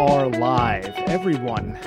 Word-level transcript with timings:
are 0.00 0.28
live. 0.28 0.86
Everyone, 1.08 1.78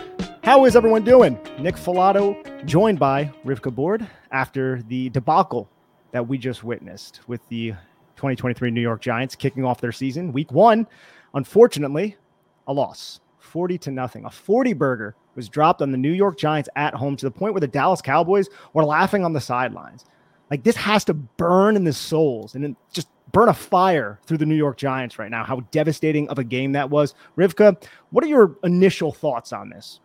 how 0.43 0.65
is 0.65 0.75
everyone 0.75 1.03
doing? 1.03 1.33
Nick 1.57 1.73
Falato, 1.73 2.63
joined 2.63 2.99
by 2.99 3.33
Rivka 3.43 3.73
Board 3.73 4.07
after 4.31 4.83
the 4.83 5.09
debacle 5.09 5.67
that 6.11 6.27
we 6.27 6.37
just 6.37 6.63
witnessed 6.63 7.21
with 7.25 7.41
the 7.49 7.71
2023 8.15 8.69
New 8.69 8.81
York 8.81 9.01
Giants 9.01 9.33
kicking 9.33 9.65
off 9.65 9.81
their 9.81 9.91
season. 9.91 10.31
Week 10.31 10.51
one, 10.51 10.85
unfortunately, 11.33 12.15
a 12.67 12.71
loss 12.71 13.19
40 13.39 13.79
to 13.79 13.89
nothing. 13.89 14.25
A 14.25 14.29
40 14.29 14.73
burger 14.73 15.15
was 15.33 15.49
dropped 15.49 15.81
on 15.81 15.91
the 15.91 15.97
New 15.97 16.11
York 16.11 16.37
Giants 16.37 16.69
at 16.75 16.93
home 16.93 17.15
to 17.15 17.25
the 17.25 17.31
point 17.31 17.55
where 17.55 17.61
the 17.61 17.67
Dallas 17.67 18.03
Cowboys 18.03 18.47
were 18.73 18.85
laughing 18.85 19.25
on 19.25 19.33
the 19.33 19.41
sidelines. 19.41 20.05
Like 20.51 20.63
this 20.63 20.75
has 20.75 21.03
to 21.05 21.15
burn 21.15 21.75
in 21.75 21.83
the 21.83 21.93
souls 21.93 22.53
and 22.53 22.63
then 22.63 22.75
just 22.91 23.07
burn 23.33 23.49
a 23.49 23.53
fire 23.53 24.19
through 24.25 24.37
the 24.37 24.45
New 24.45 24.55
York 24.55 24.77
Giants 24.77 25.19
right 25.19 25.29
now. 25.29 25.43
How 25.43 25.59
devastating 25.71 26.29
of 26.29 26.39
a 26.39 26.43
game 26.43 26.71
that 26.71 26.89
was. 26.89 27.15
Rivka, 27.37 27.83
what 28.11 28.23
are 28.23 28.27
your 28.27 28.55
initial 28.63 29.11
thoughts 29.11 29.51
on 29.51 29.69
this? 29.69 29.99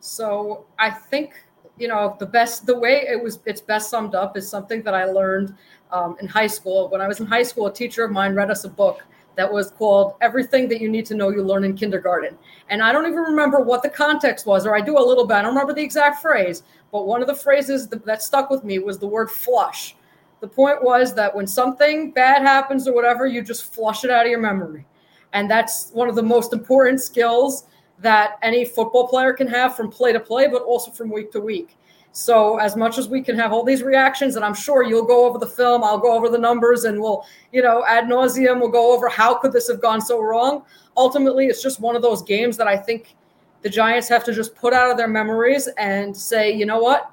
So 0.00 0.66
I 0.78 0.90
think 0.90 1.34
you 1.78 1.88
know 1.88 2.16
the 2.18 2.26
best 2.26 2.66
the 2.66 2.78
way 2.78 3.06
it 3.08 3.22
was 3.22 3.40
it's 3.46 3.60
best 3.60 3.90
summed 3.90 4.14
up 4.14 4.36
is 4.36 4.48
something 4.48 4.82
that 4.82 4.94
I 4.94 5.04
learned 5.04 5.54
um, 5.90 6.16
in 6.20 6.26
high 6.26 6.46
school. 6.46 6.88
When 6.90 7.00
I 7.00 7.08
was 7.08 7.20
in 7.20 7.26
high 7.26 7.44
school, 7.44 7.66
a 7.66 7.72
teacher 7.72 8.04
of 8.04 8.10
mine 8.10 8.34
read 8.34 8.50
us 8.50 8.64
a 8.64 8.68
book 8.68 9.02
that 9.36 9.50
was 9.50 9.70
called 9.70 10.14
Everything 10.22 10.66
That 10.68 10.80
You 10.80 10.88
Need 10.88 11.06
to 11.06 11.14
Know 11.14 11.28
You 11.28 11.42
Learn 11.42 11.62
in 11.62 11.76
Kindergarten. 11.76 12.36
And 12.70 12.82
I 12.82 12.90
don't 12.90 13.06
even 13.06 13.18
remember 13.18 13.60
what 13.60 13.82
the 13.82 13.88
context 13.88 14.46
was, 14.46 14.66
or 14.66 14.74
I 14.74 14.80
do 14.80 14.98
a 14.98 15.06
little 15.06 15.26
bit. 15.26 15.34
I 15.34 15.42
don't 15.42 15.52
remember 15.52 15.74
the 15.74 15.82
exact 15.82 16.22
phrase, 16.22 16.62
but 16.90 17.06
one 17.06 17.20
of 17.20 17.26
the 17.26 17.34
phrases 17.34 17.86
that, 17.88 18.04
that 18.06 18.22
stuck 18.22 18.48
with 18.48 18.64
me 18.64 18.78
was 18.78 18.98
the 18.98 19.06
word 19.06 19.30
flush. 19.30 19.94
The 20.40 20.48
point 20.48 20.82
was 20.82 21.14
that 21.14 21.34
when 21.34 21.46
something 21.46 22.12
bad 22.12 22.42
happens 22.42 22.86
or 22.86 22.94
whatever, 22.94 23.26
you 23.26 23.42
just 23.42 23.72
flush 23.72 24.04
it 24.04 24.10
out 24.10 24.26
of 24.26 24.30
your 24.30 24.40
memory. 24.40 24.86
And 25.32 25.50
that's 25.50 25.90
one 25.92 26.08
of 26.08 26.14
the 26.14 26.22
most 26.22 26.52
important 26.52 27.00
skills 27.00 27.64
that 27.98 28.38
any 28.42 28.64
football 28.64 29.08
player 29.08 29.32
can 29.32 29.46
have 29.46 29.76
from 29.76 29.90
play 29.90 30.12
to 30.12 30.20
play, 30.20 30.46
but 30.46 30.62
also 30.62 30.90
from 30.90 31.10
week 31.10 31.32
to 31.32 31.40
week. 31.40 31.76
So 32.12 32.56
as 32.58 32.76
much 32.76 32.96
as 32.96 33.08
we 33.08 33.20
can 33.20 33.36
have 33.38 33.52
all 33.52 33.62
these 33.62 33.82
reactions, 33.82 34.36
and 34.36 34.44
I'm 34.44 34.54
sure 34.54 34.82
you'll 34.82 35.04
go 35.04 35.26
over 35.26 35.38
the 35.38 35.46
film, 35.46 35.84
I'll 35.84 35.98
go 35.98 36.14
over 36.14 36.30
the 36.30 36.38
numbers, 36.38 36.84
and 36.84 37.00
we'll, 37.00 37.26
you 37.52 37.62
know, 37.62 37.84
ad 37.86 38.04
nauseum, 38.04 38.60
we'll 38.60 38.70
go 38.70 38.94
over 38.94 39.08
how 39.08 39.34
could 39.34 39.52
this 39.52 39.68
have 39.68 39.82
gone 39.82 40.00
so 40.00 40.22
wrong. 40.22 40.62
Ultimately, 40.96 41.46
it's 41.46 41.62
just 41.62 41.80
one 41.80 41.94
of 41.94 42.00
those 42.00 42.22
games 42.22 42.56
that 42.56 42.66
I 42.66 42.76
think 42.76 43.16
the 43.60 43.68
Giants 43.68 44.08
have 44.08 44.24
to 44.24 44.32
just 44.32 44.54
put 44.54 44.72
out 44.72 44.90
of 44.90 44.96
their 44.96 45.08
memories 45.08 45.68
and 45.76 46.16
say, 46.16 46.50
you 46.50 46.64
know 46.64 46.78
what, 46.78 47.10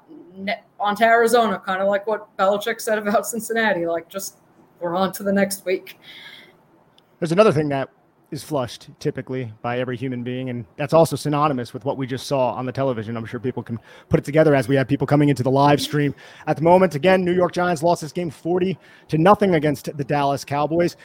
on 0.84 0.94
to 0.96 1.04
Arizona, 1.04 1.60
kind 1.64 1.80
of 1.82 1.88
like 1.88 2.06
what 2.06 2.36
Belichick 2.36 2.80
said 2.80 2.98
about 2.98 3.26
Cincinnati. 3.26 3.86
Like, 3.86 4.08
just 4.08 4.38
we're 4.80 4.94
on 4.94 5.12
to 5.12 5.22
the 5.22 5.32
next 5.32 5.64
week. 5.64 5.98
There's 7.18 7.32
another 7.32 7.52
thing 7.52 7.68
that 7.70 7.88
is 8.30 8.42
flushed 8.42 8.90
typically 8.98 9.52
by 9.62 9.78
every 9.78 9.96
human 9.96 10.22
being. 10.22 10.50
And 10.50 10.66
that's 10.76 10.92
also 10.92 11.16
synonymous 11.16 11.72
with 11.72 11.84
what 11.84 11.96
we 11.96 12.06
just 12.06 12.26
saw 12.26 12.52
on 12.52 12.66
the 12.66 12.72
television. 12.72 13.16
I'm 13.16 13.24
sure 13.24 13.38
people 13.38 13.62
can 13.62 13.78
put 14.08 14.18
it 14.18 14.24
together 14.24 14.54
as 14.54 14.66
we 14.66 14.74
have 14.76 14.88
people 14.88 15.06
coming 15.06 15.28
into 15.28 15.42
the 15.42 15.50
live 15.50 15.80
stream 15.80 16.14
at 16.46 16.56
the 16.56 16.62
moment. 16.62 16.94
Again, 16.94 17.24
New 17.24 17.32
York 17.34 17.52
Giants 17.52 17.82
lost 17.82 18.02
this 18.02 18.12
game 18.12 18.30
40 18.30 18.76
to 19.08 19.18
nothing 19.18 19.54
against 19.54 19.96
the 19.96 20.04
Dallas 20.04 20.44
Cowboys. 20.44 20.96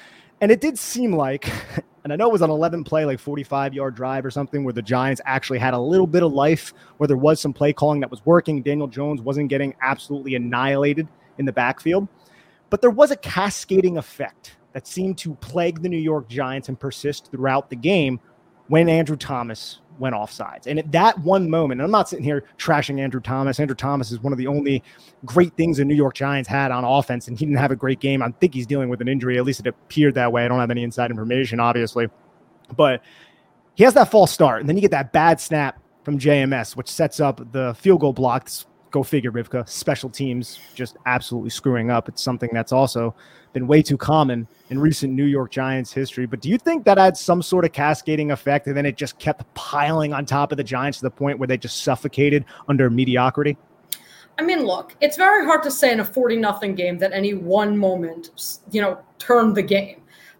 And 0.42 0.52
it 0.52 0.62
did 0.62 0.78
seem 0.80 1.14
like, 1.14 1.52
and 2.04 2.14
I 2.14 2.16
know 2.16 2.28
it 2.28 2.32
was 2.32 2.42
an 2.42 2.50
11 2.50 2.84
play, 2.84 3.06
like 3.06 3.20
45 3.20 3.74
yard 3.74 3.96
drive 3.96 4.26
or 4.26 4.32
something, 4.32 4.64
where 4.64 4.74
the 4.74 4.82
Giants 4.82 5.22
actually 5.26 5.60
had 5.60 5.74
a 5.74 5.80
little 5.80 6.08
bit 6.08 6.24
of 6.24 6.32
life, 6.32 6.74
where 6.98 7.08
there 7.08 7.18
was 7.18 7.40
some 7.40 7.54
play 7.54 7.74
calling 7.74 8.00
that 8.00 8.12
was 8.12 8.26
working. 8.26 8.62
Daniel 8.62 8.88
Jones 8.88 9.22
wasn't 9.22 9.50
getting 9.50 9.76
absolutely 9.82 10.36
annihilated 10.36 11.08
in 11.38 11.46
the 11.46 11.54
backfield. 11.54 12.08
But 12.70 12.82
there 12.82 12.92
was 12.92 13.12
a 13.12 13.18
cascading 13.18 13.98
effect 13.98 14.58
that 14.74 14.88
seemed 14.88 15.18
to 15.20 15.34
plague 15.36 15.82
the 15.82 15.90
New 15.90 15.98
York 15.98 16.30
Giants 16.30 16.70
and 16.70 16.80
persist 16.80 17.32
throughout 17.32 17.70
the 17.70 17.76
game 17.76 18.20
when 18.70 18.88
Andrew 18.88 19.18
Thomas 19.18 19.80
went 20.00 20.16
off 20.16 20.32
sides. 20.32 20.66
And 20.66 20.80
at 20.80 20.92
that 20.94 21.20
one 21.20 21.50
moment, 21.50 21.82
and 21.82 21.86
I'm 21.86 21.92
not 21.92 22.08
sitting 22.08 22.24
here 22.24 22.46
trashing 22.58 23.00
Andrew 23.00 23.20
Thomas. 23.20 23.60
Andrew 23.60 23.76
Thomas 23.76 24.12
is 24.12 24.22
one 24.22 24.32
of 24.32 24.40
the 24.40 24.48
only 24.48 24.82
great 25.26 25.54
things 25.58 25.78
the 25.78 25.86
New 25.86 25.96
York 25.96 26.16
Giants 26.16 26.48
had 26.48 26.72
on 26.72 26.86
offense, 26.86 27.28
and 27.28 27.38
he 27.38 27.46
didn't 27.46 27.58
have 27.58 27.72
a 27.72 27.76
great 27.76 28.00
game. 28.00 28.22
I 28.22 28.32
think 28.40 28.54
he's 28.54 28.66
dealing 28.66 28.90
with 28.90 29.02
an 29.02 29.10
injury. 29.10 29.38
At 29.38 29.44
least 29.44 29.60
it 29.60 29.68
appeared 29.68 30.16
that 30.16 30.32
way. 30.32 30.46
I 30.46 30.48
don't 30.48 30.60
have 30.60 30.72
any 30.72 30.84
inside 30.84 31.12
information, 31.12 31.60
obviously. 31.60 32.08
But 32.78 33.02
he 33.76 33.84
has 33.84 33.94
that 33.96 34.10
false 34.10 34.32
start, 34.32 34.62
and 34.62 34.70
then 34.70 34.78
you 34.78 34.82
get 34.82 34.92
that 34.92 35.12
bad 35.12 35.42
snap 35.42 35.82
from 36.04 36.18
JMS, 36.18 36.76
which 36.76 36.90
sets 36.90 37.20
up 37.20 37.52
the 37.52 37.74
field 37.74 38.00
goal 38.00 38.14
block 38.14 38.50
go 38.92 39.04
figure, 39.04 39.32
Rivka. 39.32 39.68
Special 39.68 40.10
teams 40.10 40.60
just 40.76 40.98
absolutely 41.06 41.50
screwing 41.50 41.92
up. 41.92 42.10
It's 42.10 42.22
something 42.22 42.50
that's 42.54 42.72
also 42.72 43.16
been 43.54 43.68
way 43.68 43.82
too 43.82 43.98
common 43.98 44.48
in 44.70 44.80
recent 44.80 45.14
New 45.14 45.26
York 45.26 45.52
Giants 45.52 45.92
history. 45.92 46.26
But 46.26 46.42
do 46.42 46.50
you 46.50 46.58
think 46.58 46.86
that 46.86 46.98
had 46.98 47.18
some 47.18 47.42
sort 47.42 47.66
of 47.66 47.72
cascading 47.72 48.32
effect 48.32 48.68
and 48.68 48.78
then 48.78 48.86
it 48.86 48.96
just 48.96 49.18
kept 49.20 49.52
piling 49.54 50.14
on 50.14 50.26
top 50.26 50.52
of 50.52 50.58
the 50.58 50.64
Giants 50.64 51.00
to 51.00 51.06
the 51.06 51.12
point 51.12 51.40
where 51.40 51.48
they 51.48 51.58
just 51.58 51.84
suffocated 51.84 52.46
under 52.68 52.90
mediocrity? 52.90 53.58
I 54.38 54.42
mean, 54.42 54.66
look, 54.66 54.96
it's 55.02 55.18
very 55.18 55.46
hard 55.46 55.64
to 55.64 55.72
say 55.72 55.92
in 55.92 56.00
a 56.00 56.06
40 56.06 56.38
nothing 56.38 56.74
game 56.74 56.98
that 57.00 57.12
any 57.12 57.34
one 57.34 57.78
moment, 57.78 58.60
you 58.72 58.82
know, 58.82 59.00
turned 59.18 59.56
the 59.56 59.62
game. 59.62 59.99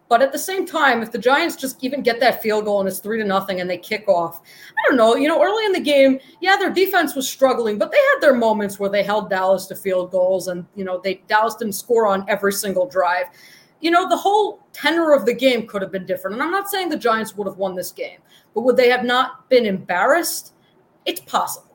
But 0.10 0.24
at 0.24 0.32
the 0.32 0.40
same 0.40 0.66
time, 0.66 1.04
if 1.04 1.12
the 1.12 1.20
Giants 1.20 1.56
just 1.56 1.84
even 1.84 2.02
get 2.02 2.20
that 2.20 2.42
field 2.42 2.66
goal 2.66 2.80
and 2.80 2.90
it's 2.90 2.98
three 2.98 3.20
to 3.20 3.24
nothing 3.24 3.62
and 3.62 3.70
they 3.70 3.78
kick 3.78 4.10
off, 4.10 4.42
I 4.42 4.90
don't 4.90 4.98
know. 4.98 5.16
You 5.16 5.28
know, 5.28 5.42
early 5.42 5.66
in 5.66 5.72
the 5.72 5.80
game, 5.80 6.20
yeah, 6.42 6.58
their 6.58 6.72
defense 6.72 7.16
was 7.16 7.30
struggling, 7.30 7.78
but 7.78 7.92
they 7.92 7.98
had 7.98 8.20
their 8.20 8.34
moments 8.34 8.80
where 8.80 8.90
they 8.90 9.04
held 9.04 9.30
Dallas 9.30 9.68
to 9.68 9.76
field 9.76 10.10
goals, 10.10 10.48
and 10.48 10.66
you 10.76 10.84
know, 10.84 11.00
they 11.04 11.22
Dallas 11.28 11.56
didn't 11.56 11.76
score 11.76 12.08
on 12.08 12.26
every 12.28 12.52
single 12.52 12.88
drive. 12.88 13.28
You 13.82 13.92
know, 13.92 14.10
the 14.10 14.18
whole 14.18 14.66
tenor 14.74 15.14
of 15.14 15.26
the 15.26 15.34
game 15.34 15.68
could 15.68 15.84
have 15.84 15.92
been 15.92 16.08
different. 16.08 16.34
And 16.34 16.44
I'm 16.44 16.52
not 16.52 16.70
saying 16.70 16.90
the 16.90 16.98
Giants 16.98 17.38
would 17.38 17.48
have 17.48 17.58
won 17.58 17.76
this 17.76 17.92
game, 17.92 18.20
but 18.54 18.62
would 18.62 18.78
they 18.78 18.90
have 18.90 19.06
not 19.06 19.48
been 19.48 19.66
embarrassed? 19.66 20.54
It's 21.06 21.22
possible 21.22 21.69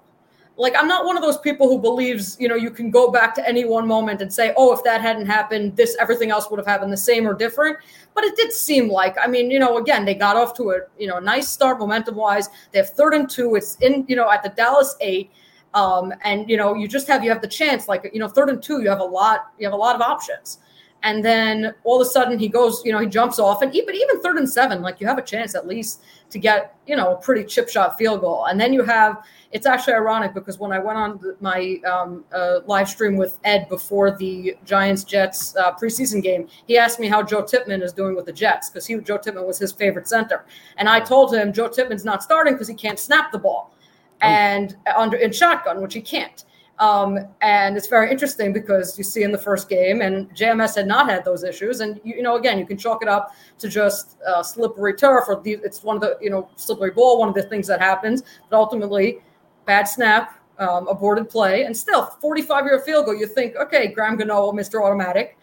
like 0.57 0.75
i'm 0.77 0.87
not 0.87 1.05
one 1.05 1.17
of 1.17 1.23
those 1.23 1.39
people 1.39 1.69
who 1.69 1.79
believes 1.81 2.37
you 2.39 2.49
know 2.49 2.55
you 2.55 2.71
can 2.71 2.91
go 2.91 3.11
back 3.11 3.35
to 3.35 3.47
any 3.49 3.65
one 3.65 3.87
moment 3.87 4.23
and 4.23 4.33
say 4.33 4.53
oh 4.57 4.73
if 4.73 4.83
that 4.85 5.01
hadn't 5.01 5.27
happened 5.27 5.75
this 5.77 5.97
everything 5.99 6.31
else 6.31 6.49
would 6.51 6.59
have 6.59 6.67
happened 6.67 6.93
the 6.93 6.97
same 6.97 7.27
or 7.27 7.35
different. 7.35 7.77
But 8.15 8.25
it 8.25 8.37
did 8.37 8.53
seem 8.53 8.89
like 8.89 9.17
i 9.21 9.27
mean 9.27 9.51
you 9.51 9.59
know 9.59 9.79
again 9.79 10.05
they 10.05 10.15
got 10.15 10.37
off 10.37 10.55
to 10.57 10.71
a 10.71 10.81
you 10.99 11.09
know 11.09 11.19
nice 11.19 11.49
start 11.49 11.79
momentum 11.79 12.15
wise 12.15 12.49
they 12.73 12.79
have 12.79 12.91
third 12.91 13.15
and 13.15 13.29
two. 13.29 13.57
It's 13.57 13.77
in 13.81 14.05
you 14.09 14.17
know 14.17 14.31
at 14.31 14.43
the 14.43 14.51
dallas 14.51 14.97
eight. 15.01 15.31
Um, 15.75 16.15
and 16.23 16.49
you 16.49 16.57
know 16.57 16.75
you 16.75 16.87
just 16.87 17.09
have 17.09 17.25
you 17.25 17.31
have 17.31 17.43
the 17.43 17.49
chance 17.49 17.89
like 17.89 18.09
you 18.13 18.21
know 18.21 18.29
third 18.29 18.49
and 18.49 18.63
two 18.63 18.81
you 18.81 18.89
have 18.89 19.01
a 19.01 19.05
lot 19.05 19.47
you 19.59 19.67
have 19.67 19.73
a 19.73 19.77
lot 19.77 19.97
of 19.97 20.03
options 20.03 20.59
and 21.05 21.23
then 21.23 21.75
all 21.85 22.01
of 22.01 22.07
a 22.07 22.11
sudden 22.11 22.39
he 22.39 22.49
goes, 22.49 22.83
you 22.85 22.91
know, 22.91 22.99
he 22.99 23.07
jumps 23.07 23.39
off, 23.39 23.61
and 23.61 23.75
even 23.75 23.95
even 23.95 24.21
third 24.23 24.39
and 24.39 24.51
seven, 24.51 24.81
like 24.81 25.01
you 25.01 25.07
have 25.07 25.19
a 25.19 25.23
chance 25.23 25.55
at 25.55 25.67
least 25.67 26.03
to 26.31 26.39
get, 26.39 26.75
you 26.87 26.97
know, 26.97 27.13
a 27.13 27.17
pretty 27.17 27.45
chip 27.45 27.69
shot 27.69 27.97
field 27.99 28.23
goal. 28.23 28.47
And 28.47 28.59
then 28.59 28.73
you 28.73 28.83
have, 28.83 29.23
it's 29.53 29.67
actually 29.67 29.93
ironic 29.93 30.33
because 30.33 30.59
when 30.59 30.73
I 30.73 30.79
went 30.79 30.99
on 30.99 31.21
my 31.41 31.77
um, 31.87 32.25
uh, 32.33 32.61
live 32.67 32.89
stream 32.89 33.17
with 33.17 33.39
Ed 33.45 33.69
before 33.69 34.17
the 34.17 34.57
Giants 34.65 35.05
Jets 35.05 35.55
uh, 35.57 35.75
preseason 35.75 36.23
game, 36.23 36.49
he 36.67 36.79
asked 36.79 36.99
me 36.99 37.07
how 37.07 37.23
Joe 37.23 37.43
Tippmann 37.43 37.83
is 37.83 37.93
doing 37.93 38.17
with 38.17 38.25
the 38.25 38.33
Jets 38.33 38.71
because 38.71 38.87
he 38.87 38.97
Joe 38.97 39.19
Tippmann 39.19 39.47
was 39.47 39.59
his 39.59 39.73
favorite 39.73 40.09
center, 40.09 40.47
and 40.79 40.89
I 40.89 41.01
told 41.01 41.35
him 41.35 41.53
Joe 41.53 41.69
Tippmann's 41.69 42.07
not 42.07 42.23
starting 42.23 42.55
because 42.55 42.69
he 42.69 42.75
can't 42.75 42.99
snap 42.99 43.31
the 43.31 43.39
ball, 43.39 43.75
oh. 44.23 44.27
and 44.27 44.75
under 44.97 45.19
in 45.19 45.33
shotgun, 45.33 45.83
which 45.83 45.93
he 45.93 46.01
can't. 46.01 46.45
Um, 46.81 47.19
and 47.41 47.77
it's 47.77 47.87
very 47.87 48.11
interesting 48.11 48.53
because 48.53 48.99
you 48.99 49.05
see 49.05 49.23
in 49.23 49.31
the 49.31 49.39
first 49.39 49.69
game, 49.69 50.01
and 50.01 50.29
JMS 50.35 50.75
had 50.75 50.87
not 50.89 51.09
had 51.09 51.25
those 51.25 51.45
issues. 51.45 51.81
And 51.81 52.01
you, 52.03 52.17
you 52.17 52.23
know, 52.23 52.37
again, 52.37 52.59
you 52.59 52.67
can 52.67 52.77
chalk 52.77 53.03
it 53.03 53.09
up 53.09 53.33
to 53.59 53.69
just 53.69 54.17
uh, 54.27 54.43
slippery 54.43 54.95
turf, 54.95 55.25
or 55.29 55.41
the, 55.41 55.53
it's 55.63 55.85
one 55.85 55.97
of 55.97 56.03
the 56.03 56.19
you 56.21 56.31
know 56.31 56.49
slippery 56.57 56.91
ball, 56.91 57.21
one 57.21 57.29
of 57.29 57.35
the 57.35 57.45
things 57.45 57.67
that 57.69 57.81
happens. 57.81 58.25
But 58.51 58.57
ultimately, 58.57 59.21
bad 59.67 59.85
snap, 59.85 60.41
um, 60.59 60.89
aborted 60.89 61.29
play, 61.29 61.65
and 61.65 61.77
still 61.77 62.07
45 62.07 62.65
year 62.65 62.81
field 62.81 63.07
goal. 63.07 63.15
You 63.15 63.29
think, 63.29 63.55
okay, 63.57 63.89
Graham 63.89 64.17
Gano, 64.17 64.51
Mr. 64.51 64.85
Automatic, 64.85 65.39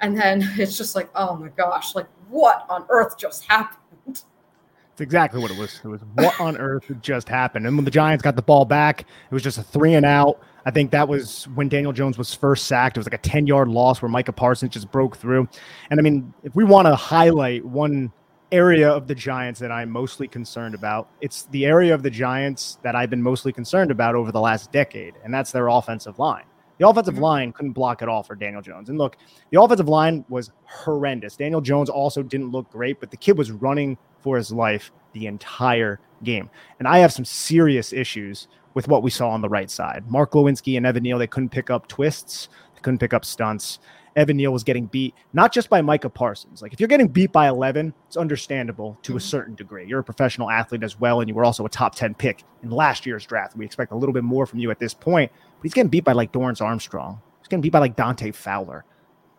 and 0.00 0.16
then 0.16 0.42
it's 0.58 0.76
just 0.76 0.94
like, 0.94 1.10
oh 1.16 1.34
my 1.34 1.48
gosh, 1.48 1.96
like 1.96 2.06
what 2.28 2.66
on 2.68 2.86
earth 2.88 3.18
just 3.18 3.44
happened? 3.46 3.78
It's 4.06 5.00
exactly 5.00 5.40
what 5.40 5.50
it 5.50 5.58
was. 5.58 5.80
It 5.84 5.88
was 5.88 6.00
what 6.14 6.40
on 6.40 6.56
earth 6.56 6.90
just 7.00 7.28
happened. 7.28 7.66
And 7.66 7.76
when 7.76 7.84
the 7.84 7.90
Giants 7.90 8.22
got 8.22 8.36
the 8.36 8.42
ball 8.42 8.64
back, 8.64 9.02
it 9.02 9.34
was 9.34 9.42
just 9.42 9.58
a 9.58 9.62
three 9.62 9.94
and 9.94 10.04
out. 10.04 10.40
I 10.68 10.70
think 10.70 10.90
that 10.90 11.08
was 11.08 11.44
when 11.54 11.70
Daniel 11.70 11.94
Jones 11.94 12.18
was 12.18 12.34
first 12.34 12.66
sacked. 12.66 12.98
It 12.98 13.00
was 13.00 13.06
like 13.06 13.14
a 13.14 13.26
10 13.26 13.46
yard 13.46 13.68
loss 13.68 14.02
where 14.02 14.10
Micah 14.10 14.34
Parsons 14.34 14.74
just 14.74 14.90
broke 14.92 15.16
through. 15.16 15.48
And 15.90 15.98
I 15.98 16.02
mean, 16.02 16.34
if 16.44 16.54
we 16.54 16.62
want 16.62 16.86
to 16.86 16.94
highlight 16.94 17.64
one 17.64 18.12
area 18.52 18.90
of 18.90 19.06
the 19.06 19.14
Giants 19.14 19.60
that 19.60 19.72
I'm 19.72 19.88
mostly 19.90 20.28
concerned 20.28 20.74
about. 20.74 21.08
It's 21.22 21.44
the 21.46 21.64
area 21.64 21.94
of 21.94 22.02
the 22.02 22.10
Giants 22.10 22.78
that 22.82 22.94
I've 22.94 23.08
been 23.08 23.22
mostly 23.22 23.50
concerned 23.50 23.90
about 23.90 24.14
over 24.14 24.30
the 24.30 24.40
last 24.40 24.70
decade, 24.72 25.14
and 25.24 25.32
that's 25.32 25.52
their 25.52 25.68
offensive 25.68 26.18
line. 26.18 26.44
The 26.78 26.86
offensive 26.86 27.14
mm-hmm. 27.14 27.24
line 27.24 27.52
couldn't 27.52 27.72
block 27.72 28.02
at 28.02 28.08
all 28.08 28.22
for 28.22 28.36
Daniel 28.36 28.62
Jones. 28.62 28.88
And 28.88 28.98
look, 28.98 29.16
the 29.50 29.60
offensive 29.60 29.88
line 29.88 30.24
was 30.28 30.52
horrendous. 30.64 31.36
Daniel 31.36 31.60
Jones 31.60 31.90
also 31.90 32.22
didn't 32.22 32.50
look 32.50 32.70
great, 32.70 33.00
but 33.00 33.10
the 33.10 33.16
kid 33.16 33.36
was 33.36 33.50
running 33.50 33.98
for 34.20 34.36
his 34.36 34.52
life 34.52 34.92
the 35.12 35.26
entire 35.26 35.98
game. 36.22 36.48
And 36.78 36.86
I 36.86 36.98
have 36.98 37.12
some 37.12 37.24
serious 37.24 37.92
issues 37.92 38.48
with 38.78 38.86
what 38.86 39.02
we 39.02 39.10
saw 39.10 39.30
on 39.30 39.40
the 39.40 39.48
right 39.48 39.72
side. 39.72 40.08
Mark 40.08 40.30
Glowinski 40.30 40.76
and 40.76 40.86
Evan 40.86 41.02
Neal, 41.02 41.18
they 41.18 41.26
couldn't 41.26 41.48
pick 41.48 41.68
up 41.68 41.88
twists, 41.88 42.48
they 42.76 42.80
couldn't 42.80 43.00
pick 43.00 43.12
up 43.12 43.24
stunts. 43.24 43.80
Evan 44.14 44.36
Neal 44.36 44.52
was 44.52 44.62
getting 44.62 44.86
beat, 44.86 45.16
not 45.32 45.52
just 45.52 45.68
by 45.68 45.82
Micah 45.82 46.08
Parsons. 46.08 46.62
Like 46.62 46.72
if 46.72 46.78
you're 46.78 46.88
getting 46.88 47.08
beat 47.08 47.32
by 47.32 47.48
11, 47.48 47.92
it's 48.06 48.16
understandable 48.16 48.96
to 49.02 49.14
a 49.14 49.16
mm-hmm. 49.16 49.26
certain 49.26 49.54
degree. 49.56 49.84
You're 49.84 49.98
a 49.98 50.04
professional 50.04 50.48
athlete 50.48 50.84
as 50.84 51.00
well, 51.00 51.18
and 51.18 51.28
you 51.28 51.34
were 51.34 51.44
also 51.44 51.66
a 51.66 51.68
top 51.68 51.96
10 51.96 52.14
pick 52.14 52.44
in 52.62 52.70
last 52.70 53.04
year's 53.04 53.26
draft. 53.26 53.56
We 53.56 53.64
expect 53.64 53.90
a 53.90 53.96
little 53.96 54.12
bit 54.12 54.22
more 54.22 54.46
from 54.46 54.60
you 54.60 54.70
at 54.70 54.78
this 54.78 54.94
point, 54.94 55.32
but 55.32 55.62
he's 55.64 55.74
getting 55.74 55.90
beat 55.90 56.04
by 56.04 56.12
like 56.12 56.30
Dorance 56.30 56.62
Armstrong. 56.62 57.20
He's 57.40 57.48
getting 57.48 57.62
beat 57.62 57.72
by 57.72 57.80
like 57.80 57.96
Dante 57.96 58.30
Fowler. 58.30 58.84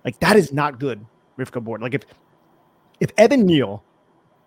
Like 0.03 0.19
that 0.19 0.35
is 0.35 0.51
not 0.51 0.79
good, 0.79 1.05
Rivka 1.37 1.63
Board. 1.63 1.81
Like 1.81 1.93
if 1.93 2.01
if 2.99 3.13
Evan 3.17 3.45
Neal 3.45 3.85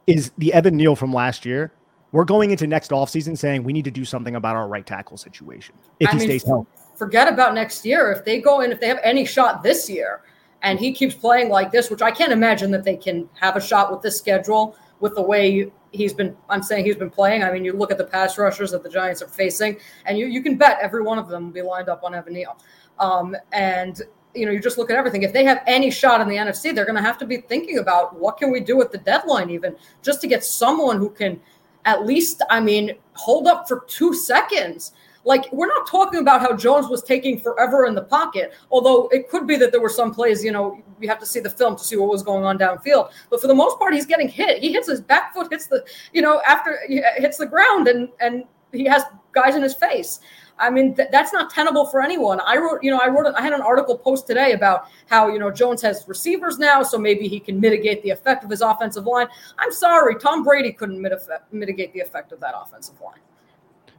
is 0.07 0.33
the 0.37 0.53
Evan 0.53 0.77
Neal 0.77 0.97
from 0.97 1.15
last 1.15 1.47
year, 1.47 1.73
we're 2.13 2.25
going 2.25 2.51
into 2.51 2.67
next 2.67 2.91
offseason 2.91 3.37
saying 3.37 3.65
we 3.65 3.73
need 3.73 3.85
to 3.85 3.91
do 3.91 4.05
something 4.05 4.37
about 4.37 4.55
our 4.55 4.69
right 4.69 4.87
tackle 4.87 5.17
situation 5.17 5.75
if 5.99 6.09
I 6.09 6.13
he 6.13 6.19
mean, 6.19 6.29
stays 6.29 6.45
healthy 6.45 6.69
forget 7.03 7.27
about 7.27 7.53
next 7.55 7.85
year. 7.85 8.13
If 8.13 8.25
they 8.25 8.41
go 8.41 8.61
in, 8.61 8.71
if 8.71 8.79
they 8.79 8.87
have 8.87 9.01
any 9.03 9.25
shot 9.25 9.63
this 9.63 9.91
year, 9.91 10.23
and 10.63 10.79
he 10.79 10.93
keeps 10.93 11.15
playing 11.15 11.49
like 11.49 11.73
this, 11.73 11.91
which 11.91 12.03
I 12.03 12.13
can't 12.13 12.33
imagine 12.33 12.71
that 12.71 12.85
they 12.85 12.97
can 12.97 13.29
have 13.41 13.57
a 13.57 13.61
shot 13.61 13.91
with 13.91 14.03
this 14.03 14.17
schedule 14.17 14.77
with 15.01 15.17
the 15.17 15.23
way 15.23 15.73
he's 15.91 16.15
been. 16.15 16.37
I'm 16.49 16.63
saying 16.63 16.85
he's 16.85 16.97
been 16.97 17.11
playing. 17.11 17.43
I 17.43 17.51
mean, 17.51 17.65
you 17.65 17.73
look 17.73 17.91
at 17.91 17.99
the 17.99 18.05
pass 18.05 18.39
rushers 18.39 18.71
that 18.71 18.85
the 18.85 18.89
Giants 18.89 19.21
are 19.21 19.27
facing, 19.27 19.79
and 20.07 20.17
you 20.17 20.27
you 20.27 20.43
can 20.43 20.57
bet 20.57 20.79
every 20.81 21.03
one 21.03 21.19
of 21.19 21.29
them 21.29 21.47
will 21.47 21.53
be 21.53 21.63
lined 21.63 21.89
up 21.89 22.05
on 22.05 22.15
Evan 22.15 22.35
Neal. 22.35 22.57
Um, 23.01 23.35
and 23.53 24.01
you 24.35 24.47
know, 24.47 24.53
you 24.53 24.61
just 24.61 24.79
look 24.79 24.89
at 24.89 24.97
everything. 24.97 25.25
If 25.25 25.33
they 25.33 25.45
have 25.45 25.63
any 25.67 25.91
shot 25.91 26.21
in 26.21 26.29
the 26.29 26.37
NFC, 26.37 26.73
they're 26.73 26.87
going 26.87 26.97
to 26.97 27.03
have 27.03 27.19
to 27.19 27.27
be 27.27 27.39
thinking 27.39 27.79
about 27.79 28.19
what 28.19 28.39
can 28.39 28.51
we 28.51 28.61
do 28.61 28.81
at 28.81 28.93
the 28.93 28.99
deadline, 28.99 29.51
even 29.51 29.75
just 30.03 30.21
to 30.21 30.29
get 30.29 30.45
someone 30.45 30.99
who 30.99 31.11
can 31.11 31.41
at 31.85 32.07
least, 32.07 32.43
I 32.51 32.61
mean, 32.61 32.93
hold 33.15 33.47
up 33.47 33.69
for 33.69 33.85
two 33.89 34.15
seconds 34.15 34.93
like 35.25 35.51
we're 35.53 35.67
not 35.67 35.87
talking 35.87 36.21
about 36.21 36.41
how 36.41 36.57
Jones 36.57 36.89
was 36.89 37.03
taking 37.03 37.39
forever 37.39 37.87
in 37.87 37.95
the 37.95 38.03
pocket, 38.03 38.53
although 38.71 39.09
it 39.09 39.29
could 39.29 39.47
be 39.47 39.57
that 39.57 39.71
there 39.71 39.81
were 39.81 39.89
some 39.89 40.13
plays, 40.13 40.45
you 40.45 40.53
know, 40.53 40.83
you 41.01 41.09
have 41.09 41.21
to 41.21 41.27
see 41.27 41.41
the 41.41 41.51
film 41.51 41.77
to 41.77 41.85
see 41.85 41.97
what 41.97 42.09
was 42.09 42.23
going 42.23 42.45
on 42.45 42.59
downfield. 42.59 43.11
But 43.31 43.41
for 43.41 43.47
the 43.47 43.55
most 43.55 43.79
part, 43.79 43.95
he's 43.95 44.07
getting 44.07 44.29
hit. 44.29 44.59
He 44.59 44.73
hits 44.73 44.89
his 44.89 45.01
back 45.01 45.33
foot, 45.33 45.49
hits 45.51 45.67
the, 45.67 45.85
you 46.13 46.23
know, 46.23 46.43
after 46.47 46.79
hits 46.89 47.39
the 47.39 47.47
ground 47.47 47.89
and 47.89 48.09
and 48.21 48.45
he 48.73 48.85
has 48.87 49.05
guys 49.33 49.55
in 49.55 49.63
his 49.63 49.75
face. 49.75 50.21
I 50.59 50.71
mean, 50.71 50.95
th- 50.95 51.09
that's 51.11 51.33
not 51.33 51.51
tenable 51.51 51.87
for 51.87 52.01
anyone. 52.01 52.41
I 52.41 52.57
wrote, 52.57 52.83
you 52.83 52.91
know, 52.91 52.99
I 52.99 53.09
wrote, 53.09 53.33
I 53.35 53.43
had 53.43 53.53
an 53.53 53.63
article 53.63 53.97
post 53.97 54.27
today 54.27 54.53
about 54.53 54.87
how, 55.09 55.29
you 55.29 55.39
know, 55.39 55.51
Jones 55.51 55.83
has 55.83 56.05
receivers 56.07 56.59
now, 56.59 56.83
so 56.83 56.99
maybe 56.99 57.29
he 57.29 57.41
can 57.41 57.59
mitigate 57.59 58.03
the 58.03 58.11
effect 58.11 58.45
of 58.45 58.51
his 58.51 58.61
offensive 58.61 59.07
line. 59.07 59.27
I'm 59.59 59.73
sorry, 59.73 60.17
Tom 60.17 60.43
Brady 60.45 60.73
couldn't 60.73 61.01
mitigate 61.53 61.93
the 61.93 62.01
effect 62.01 62.33
of 62.33 62.41
that 62.41 62.55
offensive 62.57 63.01
line. 63.01 63.21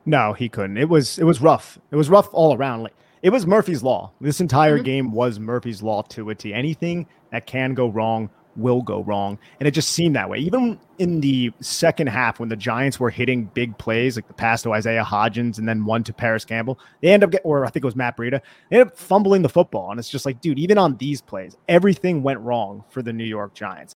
No, 0.05 0.33
he 0.33 0.49
couldn't. 0.49 0.77
It 0.77 0.89
was 0.89 1.17
it 1.17 1.23
was 1.23 1.41
rough. 1.41 1.79
It 1.91 1.95
was 1.95 2.09
rough 2.09 2.29
all 2.33 2.55
around. 2.55 2.83
Like 2.83 2.93
it 3.21 3.29
was 3.29 3.47
Murphy's 3.47 3.83
law. 3.83 4.11
This 4.19 4.41
entire 4.41 4.75
mm-hmm. 4.75 4.83
game 4.83 5.11
was 5.11 5.39
Murphy's 5.39 5.81
law 5.81 6.01
to 6.09 6.29
a 6.29 6.35
T. 6.35 6.53
Anything 6.53 7.07
that 7.31 7.45
can 7.45 7.73
go 7.73 7.87
wrong 7.87 8.29
will 8.55 8.81
go 8.81 9.03
wrong, 9.03 9.37
and 9.59 9.67
it 9.67 9.71
just 9.71 9.91
seemed 9.91 10.15
that 10.15 10.29
way. 10.29 10.39
Even 10.39 10.79
in 10.99 11.21
the 11.21 11.51
second 11.59 12.07
half, 12.07 12.39
when 12.39 12.49
the 12.49 12.55
Giants 12.55 12.99
were 12.99 13.09
hitting 13.09 13.45
big 13.53 13.77
plays, 13.77 14.15
like 14.15 14.27
the 14.27 14.33
pass 14.33 14.61
to 14.63 14.73
Isaiah 14.73 15.03
Hodgins 15.03 15.57
and 15.57 15.67
then 15.67 15.85
one 15.85 16.03
to 16.03 16.13
Parris 16.13 16.45
Campbell, 16.45 16.79
they 17.01 17.09
end 17.09 17.23
up 17.23 17.31
getting, 17.31 17.45
or 17.45 17.65
I 17.65 17.69
think 17.69 17.83
it 17.83 17.87
was 17.87 17.95
Matt 17.95 18.17
Breida, 18.17 18.41
they 18.69 18.79
end 18.79 18.89
up 18.89 18.97
fumbling 18.97 19.41
the 19.41 19.49
football, 19.49 19.91
and 19.91 19.99
it's 19.99 20.09
just 20.09 20.25
like, 20.25 20.41
dude, 20.41 20.59
even 20.59 20.77
on 20.77 20.97
these 20.97 21.21
plays, 21.21 21.57
everything 21.67 22.23
went 22.23 22.39
wrong 22.39 22.83
for 22.89 23.01
the 23.01 23.13
New 23.13 23.25
York 23.25 23.53
Giants. 23.53 23.95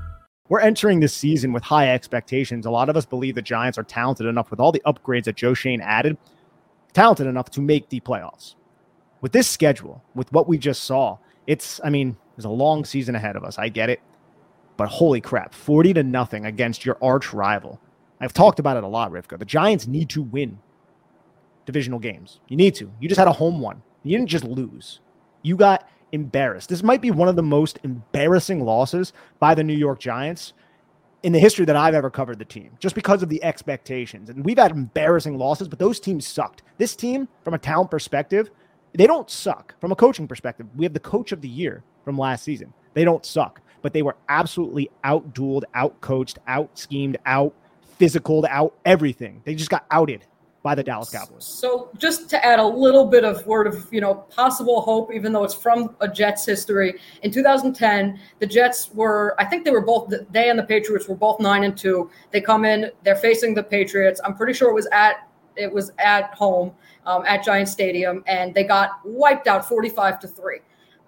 we're 0.51 0.59
entering 0.59 0.99
this 0.99 1.13
season 1.13 1.53
with 1.53 1.63
high 1.63 1.93
expectations. 1.93 2.65
A 2.65 2.69
lot 2.69 2.89
of 2.89 2.97
us 2.97 3.05
believe 3.05 3.35
the 3.35 3.41
Giants 3.41 3.77
are 3.77 3.83
talented 3.83 4.25
enough 4.25 4.51
with 4.51 4.59
all 4.59 4.73
the 4.73 4.81
upgrades 4.85 5.23
that 5.23 5.37
Joe 5.37 5.53
Schoen 5.53 5.79
added, 5.79 6.17
talented 6.91 7.25
enough 7.25 7.49
to 7.51 7.61
make 7.61 7.87
the 7.87 8.01
playoffs. 8.01 8.55
With 9.21 9.31
this 9.31 9.47
schedule, 9.47 10.03
with 10.13 10.29
what 10.33 10.49
we 10.49 10.57
just 10.57 10.83
saw, 10.83 11.19
it's, 11.47 11.79
I 11.85 11.89
mean, 11.89 12.17
there's 12.35 12.43
a 12.43 12.49
long 12.49 12.83
season 12.83 13.15
ahead 13.15 13.37
of 13.37 13.45
us. 13.45 13.57
I 13.57 13.69
get 13.69 13.89
it. 13.89 14.01
But 14.75 14.89
holy 14.89 15.21
crap, 15.21 15.53
40 15.53 15.93
to 15.93 16.03
nothing 16.03 16.45
against 16.45 16.83
your 16.83 16.97
arch 17.01 17.31
rival. 17.31 17.79
I've 18.19 18.33
talked 18.33 18.59
about 18.59 18.75
it 18.75 18.83
a 18.83 18.87
lot, 18.87 19.09
Rivka. 19.13 19.39
The 19.39 19.45
Giants 19.45 19.87
need 19.87 20.09
to 20.09 20.21
win 20.21 20.59
divisional 21.65 21.99
games. 21.99 22.41
You 22.49 22.57
need 22.57 22.75
to. 22.75 22.91
You 22.99 23.07
just 23.07 23.19
had 23.19 23.29
a 23.29 23.31
home 23.31 23.61
one. 23.61 23.81
You 24.03 24.17
didn't 24.17 24.29
just 24.29 24.43
lose. 24.43 24.99
You 25.43 25.55
got 25.55 25.87
embarrassed. 26.11 26.69
This 26.69 26.83
might 26.83 27.01
be 27.01 27.11
one 27.11 27.27
of 27.27 27.35
the 27.35 27.43
most 27.43 27.79
embarrassing 27.83 28.63
losses 28.63 29.13
by 29.39 29.55
the 29.55 29.63
New 29.63 29.77
York 29.77 29.99
Giants 29.99 30.53
in 31.23 31.33
the 31.33 31.39
history 31.39 31.65
that 31.65 31.75
I've 31.75 31.93
ever 31.93 32.09
covered 32.09 32.39
the 32.39 32.45
team, 32.45 32.71
just 32.79 32.95
because 32.95 33.21
of 33.21 33.29
the 33.29 33.43
expectations. 33.43 34.29
And 34.29 34.43
we've 34.43 34.57
had 34.57 34.71
embarrassing 34.71 35.37
losses, 35.37 35.67
but 35.67 35.79
those 35.79 35.99
teams 35.99 36.25
sucked. 36.25 36.63
This 36.77 36.95
team, 36.95 37.27
from 37.43 37.53
a 37.53 37.59
talent 37.59 37.91
perspective, 37.91 38.49
they 38.93 39.07
don't 39.07 39.29
suck. 39.29 39.75
From 39.79 39.91
a 39.91 39.95
coaching 39.95 40.27
perspective, 40.27 40.67
we 40.75 40.85
have 40.85 40.93
the 40.93 40.99
coach 40.99 41.31
of 41.31 41.41
the 41.41 41.47
year 41.47 41.83
from 42.03 42.17
last 42.17 42.43
season. 42.43 42.73
They 42.93 43.05
don't 43.05 43.25
suck, 43.25 43.61
but 43.81 43.93
they 43.93 44.01
were 44.01 44.15
absolutely 44.29 44.89
outdueled, 45.03 45.63
outcoached, 45.75 46.37
out 46.47 46.77
schemed, 46.77 47.17
out 47.25 47.53
physical, 47.97 48.45
out 48.49 48.73
everything. 48.83 49.41
They 49.45 49.53
just 49.53 49.69
got 49.69 49.85
outed 49.91 50.25
by 50.63 50.75
the 50.75 50.83
Dallas 50.83 51.09
Cowboys. 51.09 51.45
So 51.45 51.89
just 51.97 52.29
to 52.29 52.45
add 52.45 52.59
a 52.59 52.65
little 52.65 53.05
bit 53.05 53.23
of 53.23 53.45
word 53.47 53.65
of, 53.65 53.91
you 53.91 53.99
know, 53.99 54.13
possible 54.13 54.81
hope, 54.81 55.11
even 55.13 55.33
though 55.33 55.43
it's 55.43 55.55
from 55.55 55.95
a 56.01 56.07
Jets 56.07 56.45
history. 56.45 56.99
In 57.23 57.31
2010, 57.31 58.19
the 58.39 58.45
Jets 58.45 58.91
were, 58.93 59.35
I 59.39 59.45
think 59.45 59.65
they 59.65 59.71
were 59.71 59.81
both, 59.81 60.13
they 60.31 60.49
and 60.49 60.59
the 60.59 60.63
Patriots 60.63 61.07
were 61.07 61.15
both 61.15 61.39
nine 61.39 61.63
and 61.63 61.75
two. 61.75 62.11
They 62.31 62.41
come 62.41 62.63
in, 62.63 62.91
they're 63.03 63.15
facing 63.15 63.55
the 63.55 63.63
Patriots. 63.63 64.21
I'm 64.23 64.35
pretty 64.35 64.53
sure 64.53 64.69
it 64.69 64.75
was 64.75 64.87
at, 64.91 65.27
it 65.55 65.71
was 65.71 65.91
at 65.97 66.33
home 66.35 66.73
um, 67.07 67.23
at 67.25 67.43
Giant 67.43 67.67
Stadium, 67.67 68.23
and 68.27 68.53
they 68.53 68.63
got 68.63 68.99
wiped 69.03 69.47
out 69.47 69.67
45 69.67 70.19
to 70.19 70.27
three. 70.27 70.59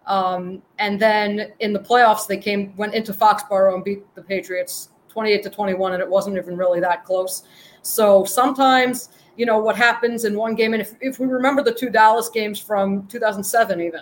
Um, 0.08 0.62
and 0.80 1.00
then 1.00 1.54
in 1.60 1.74
the 1.74 1.80
playoffs, 1.80 2.28
they 2.28 2.38
came, 2.38 2.76
went 2.76 2.94
into 2.96 3.14
Foxborough 3.14 3.76
and 3.76 3.84
beat 3.84 4.04
the 4.16 4.22
Patriots 4.22 4.90
28 5.10 5.44
to 5.44 5.50
21, 5.50 5.94
and 5.94 6.02
it 6.02 6.10
wasn't 6.10 6.36
even 6.38 6.58
really 6.58 6.80
that 6.80 7.06
close. 7.06 7.44
So 7.84 8.26
sometimes, 8.26 9.10
you 9.36 9.46
know 9.46 9.60
what 9.60 9.76
happens 9.76 10.26
in 10.26 10.38
one 10.38 10.56
game. 10.56 10.74
And 10.74 10.82
if, 10.82 10.96
if 11.02 11.20
we 11.20 11.28
remember 11.28 11.64
the 11.64 11.74
two 11.74 11.90
dallas 11.90 12.30
games 12.30 12.60
from 12.60 13.08
2007 13.08 13.82
even 13.82 14.02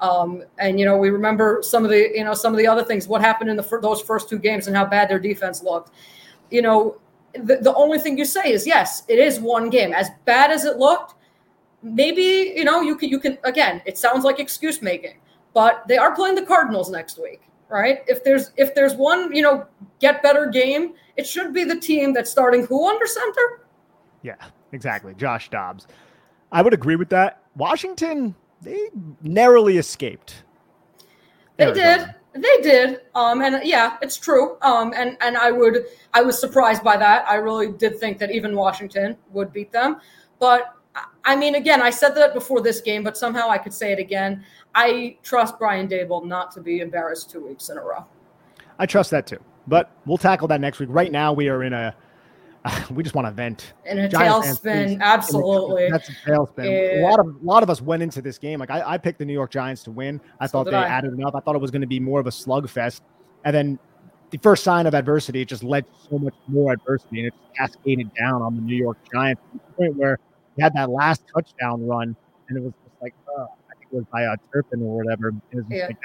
um, 0.00 0.42
and 0.58 0.78
you 0.78 0.84
know 0.84 0.96
we 0.96 1.10
remember 1.10 1.60
some 1.62 1.84
of 1.84 1.90
the 1.90 2.10
you 2.14 2.24
know 2.24 2.34
some 2.34 2.52
of 2.52 2.58
the 2.58 2.66
other 2.66 2.84
things 2.84 3.08
what 3.08 3.20
happened 3.20 3.50
in 3.50 3.56
the 3.56 3.78
those 3.80 4.00
first 4.00 4.28
two 4.28 4.38
games 4.38 4.66
and 4.66 4.76
how 4.76 4.84
bad 4.84 5.08
their 5.08 5.18
defense 5.18 5.62
looked. 5.62 5.90
You 6.50 6.62
know 6.62 6.96
the, 7.34 7.56
the 7.56 7.74
only 7.74 7.98
thing 7.98 8.16
you 8.18 8.24
say 8.24 8.52
is 8.52 8.66
yes 8.66 9.04
it 9.08 9.18
is 9.18 9.40
one 9.40 9.70
game. 9.70 9.92
As 9.92 10.10
bad 10.24 10.50
as 10.50 10.64
it 10.64 10.76
looked 10.76 11.14
maybe 11.82 12.52
you 12.56 12.64
know 12.64 12.80
you 12.80 12.96
can 12.96 13.08
you 13.08 13.20
can 13.20 13.38
again 13.44 13.80
it 13.86 13.96
sounds 13.96 14.24
like 14.24 14.40
excuse 14.40 14.82
making 14.82 15.18
but 15.54 15.86
they 15.86 15.96
are 15.96 16.14
playing 16.14 16.34
the 16.34 16.44
cardinals 16.44 16.90
next 16.90 17.20
week 17.20 17.42
right? 17.68 18.04
If 18.06 18.22
there's 18.22 18.52
if 18.56 18.74
there's 18.74 18.94
one 18.94 19.34
you 19.34 19.42
know 19.42 19.66
get 19.98 20.22
better 20.22 20.46
game 20.46 20.94
it 21.16 21.26
should 21.26 21.54
be 21.54 21.64
the 21.64 21.78
team 21.80 22.12
that's 22.12 22.30
starting 22.30 22.64
who 22.66 22.88
under 22.88 23.06
center? 23.06 23.60
Yeah 24.22 24.36
exactly. 24.72 25.14
Josh 25.14 25.48
Dobbs. 25.50 25.86
I 26.52 26.62
would 26.62 26.74
agree 26.74 26.96
with 26.96 27.08
that. 27.10 27.42
Washington, 27.56 28.34
they 28.62 28.88
narrowly 29.22 29.78
escaped. 29.78 30.44
They 31.56 31.64
Arizona. 31.64 32.14
did. 32.34 32.42
They 32.42 32.62
did. 32.62 33.00
Um, 33.14 33.40
and 33.40 33.64
yeah, 33.64 33.96
it's 34.02 34.16
true. 34.18 34.58
Um, 34.60 34.92
and 34.94 35.16
and 35.22 35.36
I 35.38 35.50
would 35.50 35.86
I 36.12 36.20
was 36.22 36.38
surprised 36.38 36.84
by 36.84 36.96
that. 36.98 37.26
I 37.26 37.36
really 37.36 37.72
did 37.72 37.98
think 37.98 38.18
that 38.18 38.30
even 38.30 38.54
Washington 38.54 39.16
would 39.32 39.52
beat 39.52 39.72
them. 39.72 40.00
But 40.38 40.74
I 41.24 41.34
mean, 41.34 41.54
again, 41.54 41.80
I 41.80 41.90
said 41.90 42.10
that 42.10 42.34
before 42.34 42.60
this 42.60 42.80
game, 42.80 43.02
but 43.02 43.16
somehow 43.16 43.48
I 43.48 43.58
could 43.58 43.72
say 43.72 43.92
it 43.92 43.98
again. 43.98 44.44
I 44.74 45.16
trust 45.22 45.58
Brian 45.58 45.88
Daboll 45.88 46.26
not 46.26 46.50
to 46.52 46.60
be 46.60 46.80
embarrassed 46.80 47.30
two 47.30 47.46
weeks 47.46 47.70
in 47.70 47.78
a 47.78 47.82
row. 47.82 48.04
I 48.78 48.84
trust 48.86 49.10
that 49.12 49.26
too. 49.26 49.40
but 49.66 49.90
we'll 50.06 50.18
tackle 50.18 50.48
that 50.48 50.60
next 50.60 50.78
week. 50.78 50.88
Right 50.92 51.10
now, 51.10 51.32
we 51.32 51.48
are 51.48 51.62
in 51.64 51.72
a 51.72 51.94
we 52.90 53.02
just 53.02 53.14
want 53.14 53.26
to 53.26 53.32
vent 53.32 53.74
in 53.84 53.98
a 53.98 54.08
tailspin. 54.08 55.00
Absolutely, 55.00 55.88
that's 55.90 56.08
a 56.08 56.12
tailspin. 56.12 56.64
Yeah. 56.64 57.00
A 57.00 57.08
lot 57.08 57.20
of 57.20 57.26
a 57.26 57.44
lot 57.44 57.62
of 57.62 57.70
us 57.70 57.80
went 57.80 58.02
into 58.02 58.22
this 58.22 58.38
game 58.38 58.58
like 58.58 58.70
I, 58.70 58.82
I 58.94 58.98
picked 58.98 59.18
the 59.18 59.24
New 59.24 59.32
York 59.32 59.50
Giants 59.50 59.82
to 59.84 59.90
win. 59.90 60.20
I 60.40 60.46
so 60.46 60.52
thought 60.52 60.70
they 60.70 60.76
I. 60.76 60.88
added 60.88 61.12
enough. 61.12 61.34
I 61.34 61.40
thought 61.40 61.54
it 61.54 61.60
was 61.60 61.70
going 61.70 61.82
to 61.82 61.86
be 61.86 62.00
more 62.00 62.20
of 62.20 62.26
a 62.26 62.30
slugfest, 62.30 63.02
and 63.44 63.54
then 63.54 63.78
the 64.30 64.38
first 64.38 64.64
sign 64.64 64.86
of 64.86 64.94
adversity 64.94 65.42
it 65.42 65.48
just 65.48 65.62
led 65.62 65.84
to 65.86 66.08
so 66.10 66.18
much 66.18 66.34
more 66.48 66.72
adversity, 66.72 67.20
and 67.20 67.28
it 67.28 67.34
cascaded 67.56 68.10
down 68.14 68.42
on 68.42 68.56
the 68.56 68.62
New 68.62 68.76
York 68.76 68.98
Giants 69.12 69.42
to 69.52 69.58
the 69.58 69.72
point 69.74 69.96
where 69.96 70.18
he 70.56 70.62
had 70.62 70.72
that 70.74 70.90
last 70.90 71.22
touchdown 71.32 71.86
run, 71.86 72.16
and 72.48 72.58
it 72.58 72.62
was 72.62 72.72
just 72.84 73.02
like, 73.02 73.14
uh, 73.38 73.42
I 73.42 73.74
think 73.78 73.92
it 73.92 73.96
was 73.96 74.04
by 74.12 74.24
uh, 74.24 74.36
Turpin 74.52 74.82
or 74.82 74.96
whatever. 74.96 75.32
Yeah. 75.70 75.86
like, 75.86 75.98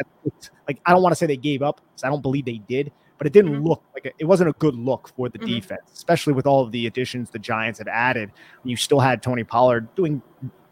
like 0.68 0.80
I 0.86 0.92
don't 0.92 1.02
want 1.02 1.14
to 1.14 1.16
say 1.16 1.26
they 1.26 1.38
gave 1.38 1.62
up 1.62 1.82
because 1.90 2.04
I 2.04 2.10
don't 2.10 2.22
believe 2.22 2.46
they 2.46 2.62
did, 2.68 2.92
but 3.22 3.28
it 3.28 3.34
didn't 3.34 3.54
mm-hmm. 3.54 3.68
look 3.68 3.84
like 3.94 4.06
a, 4.08 4.12
it 4.18 4.26
wasn't 4.26 4.50
a 4.50 4.54
good 4.54 4.74
look 4.74 5.12
for 5.16 5.30
the 5.30 5.38
mm-hmm. 5.38 5.46
defense, 5.46 5.92
especially 5.94 6.34
with 6.34 6.48
all 6.48 6.64
of 6.64 6.72
the 6.72 6.88
additions 6.88 7.30
the 7.30 7.38
Giants 7.38 7.78
had 7.78 7.88
added. 7.88 8.32
You 8.64 8.76
still 8.76 9.00
had 9.00 9.22
Tony 9.22 9.44
Pollard 9.44 9.94
doing 9.94 10.24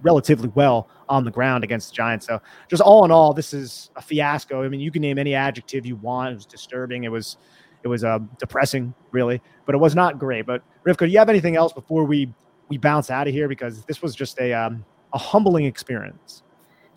relatively 0.01 0.47
well 0.55 0.89
on 1.09 1.25
the 1.25 1.29
ground 1.29 1.63
against 1.63 1.89
the 1.89 1.95
Giants. 1.95 2.25
So 2.25 2.41
just 2.67 2.81
all 2.81 3.05
in 3.05 3.11
all, 3.11 3.35
this 3.35 3.53
is 3.53 3.91
a 3.95 4.01
fiasco. 4.01 4.63
I 4.63 4.67
mean, 4.67 4.79
you 4.79 4.89
can 4.89 5.03
name 5.03 5.19
any 5.19 5.35
adjective 5.35 5.85
you 5.85 5.97
want. 5.97 6.31
It 6.31 6.35
was 6.37 6.47
disturbing. 6.47 7.03
It 7.03 7.11
was 7.11 7.37
it 7.83 7.87
was 7.87 8.03
uh, 8.03 8.17
depressing, 8.39 8.95
really, 9.11 9.43
but 9.67 9.75
it 9.75 9.77
was 9.77 9.93
not 9.93 10.17
great. 10.17 10.47
But 10.47 10.63
Rivka, 10.87 11.05
do 11.05 11.09
you 11.09 11.19
have 11.19 11.29
anything 11.29 11.55
else 11.55 11.71
before 11.71 12.03
we 12.03 12.33
we 12.67 12.79
bounce 12.79 13.11
out 13.11 13.27
of 13.27 13.33
here? 13.35 13.47
Because 13.47 13.83
this 13.83 14.01
was 14.01 14.15
just 14.15 14.39
a 14.39 14.53
um, 14.53 14.83
a 15.13 15.19
humbling 15.19 15.65
experience. 15.65 16.41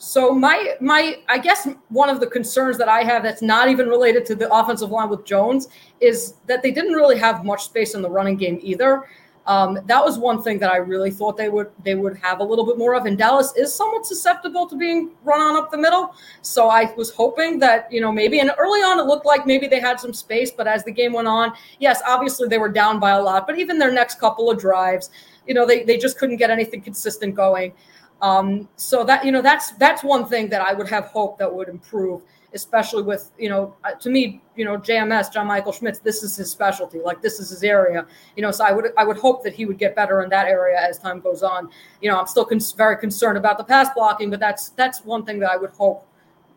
So 0.04 0.34
my 0.34 0.74
my 0.80 1.20
I 1.28 1.38
guess 1.38 1.68
one 1.90 2.08
of 2.08 2.18
the 2.18 2.26
concerns 2.26 2.76
that 2.78 2.88
I 2.88 3.04
have 3.04 3.22
that's 3.22 3.40
not 3.40 3.68
even 3.68 3.86
related 3.88 4.26
to 4.26 4.34
the 4.34 4.52
offensive 4.52 4.90
line 4.90 5.08
with 5.08 5.24
Jones 5.24 5.68
is 6.00 6.34
that 6.48 6.60
they 6.60 6.72
didn't 6.72 6.94
really 6.94 7.16
have 7.20 7.44
much 7.44 7.62
space 7.62 7.94
in 7.94 8.02
the 8.02 8.10
running 8.10 8.36
game 8.36 8.58
either. 8.62 9.04
Um, 9.46 9.78
that 9.86 10.04
was 10.04 10.18
one 10.18 10.42
thing 10.42 10.58
that 10.58 10.72
I 10.72 10.78
really 10.78 11.12
thought 11.12 11.36
they 11.36 11.48
would 11.48 11.70
they 11.84 11.94
would 11.94 12.16
have 12.16 12.40
a 12.40 12.42
little 12.42 12.66
bit 12.66 12.78
more 12.78 12.96
of. 12.96 13.06
And 13.06 13.16
Dallas 13.16 13.54
is 13.56 13.72
somewhat 13.72 14.04
susceptible 14.04 14.66
to 14.66 14.76
being 14.76 15.12
run 15.22 15.40
on 15.40 15.56
up 15.56 15.70
the 15.70 15.78
middle. 15.78 16.16
So 16.40 16.68
I 16.68 16.92
was 16.96 17.12
hoping 17.12 17.60
that 17.60 17.86
you 17.92 18.00
know 18.00 18.10
maybe 18.10 18.40
and 18.40 18.50
early 18.58 18.80
on 18.80 18.98
it 18.98 19.04
looked 19.04 19.24
like 19.24 19.46
maybe 19.46 19.68
they 19.68 19.78
had 19.78 20.00
some 20.00 20.12
space, 20.12 20.50
but 20.50 20.66
as 20.66 20.82
the 20.82 20.90
game 20.90 21.12
went 21.12 21.28
on, 21.28 21.52
yes, 21.78 22.02
obviously 22.04 22.48
they 22.48 22.58
were 22.58 22.68
down 22.68 22.98
by 22.98 23.12
a 23.12 23.22
lot. 23.22 23.46
But 23.46 23.56
even 23.56 23.78
their 23.78 23.92
next 23.92 24.18
couple 24.18 24.50
of 24.50 24.58
drives, 24.58 25.10
you 25.46 25.54
know, 25.54 25.64
they 25.64 25.84
they 25.84 25.96
just 25.96 26.18
couldn't 26.18 26.38
get 26.38 26.50
anything 26.50 26.82
consistent 26.82 27.36
going. 27.36 27.72
Um, 28.22 28.68
so 28.76 29.02
that 29.04 29.24
you 29.24 29.32
know 29.32 29.42
that's 29.42 29.72
that's 29.72 30.04
one 30.04 30.26
thing 30.26 30.48
that 30.50 30.62
I 30.62 30.72
would 30.72 30.88
have 30.88 31.06
hope 31.06 31.38
that 31.38 31.52
would 31.52 31.68
improve, 31.68 32.22
especially 32.54 33.02
with 33.02 33.32
you 33.36 33.48
know 33.48 33.74
uh, 33.82 33.92
to 33.94 34.10
me 34.10 34.40
you 34.54 34.64
know 34.64 34.78
JMS 34.78 35.32
John 35.32 35.48
Michael 35.48 35.72
Schmitz 35.72 35.98
this 35.98 36.22
is 36.22 36.36
his 36.36 36.48
specialty 36.48 37.00
like 37.00 37.20
this 37.20 37.40
is 37.40 37.50
his 37.50 37.64
area 37.64 38.06
you 38.36 38.42
know 38.42 38.52
so 38.52 38.64
I 38.64 38.70
would 38.70 38.92
I 38.96 39.04
would 39.04 39.16
hope 39.16 39.42
that 39.42 39.54
he 39.54 39.66
would 39.66 39.76
get 39.76 39.96
better 39.96 40.22
in 40.22 40.30
that 40.30 40.46
area 40.46 40.80
as 40.80 41.00
time 41.00 41.18
goes 41.18 41.42
on. 41.42 41.68
You 42.00 42.10
know 42.10 42.20
I'm 42.20 42.28
still 42.28 42.48
very 42.76 42.96
concerned 42.96 43.38
about 43.38 43.58
the 43.58 43.64
pass 43.64 43.88
blocking, 43.92 44.30
but 44.30 44.38
that's 44.38 44.68
that's 44.70 45.04
one 45.04 45.24
thing 45.24 45.40
that 45.40 45.50
I 45.50 45.56
would 45.56 45.70
hope 45.70 46.06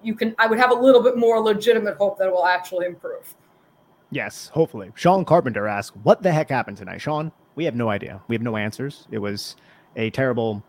you 0.03 0.13
can 0.13 0.35
I 0.37 0.45
would 0.45 0.59
have 0.59 0.69
a 0.69 0.75
little 0.75 1.01
bit 1.01 1.17
more 1.17 1.39
legitimate 1.39 1.97
hope 1.97 2.19
that 2.19 2.27
it 2.27 2.31
will 2.31 2.45
actually 2.45 2.85
improve. 2.85 3.33
Yes, 4.11 4.49
hopefully. 4.49 4.91
Sean 4.93 5.25
Carpenter 5.25 5.67
asked, 5.67 5.97
"What 6.03 6.21
the 6.21 6.31
heck 6.31 6.49
happened 6.49 6.77
tonight, 6.77 7.01
Sean?" 7.01 7.31
We 7.55 7.65
have 7.65 7.73
no 7.73 7.89
idea. 7.89 8.21
We 8.27 8.35
have 8.35 8.43
no 8.43 8.55
answers. 8.55 9.07
It 9.09 9.17
was 9.17 9.55
a 9.95 10.11
terrible 10.11 10.61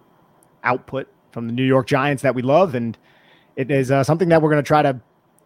output 0.67 1.09
from 1.33 1.47
the 1.47 1.53
New 1.53 1.65
York 1.65 1.87
Giants 1.87 2.23
that 2.23 2.35
we 2.35 2.43
love, 2.43 2.75
and 2.75 2.99
it 3.57 3.71
is 3.71 3.91
uh, 3.91 4.05
something 4.05 4.29
that 4.29 4.43
we're 4.43 4.51
going 4.51 4.63
to 4.63 4.67
try 4.67 4.83
to 4.83 5.01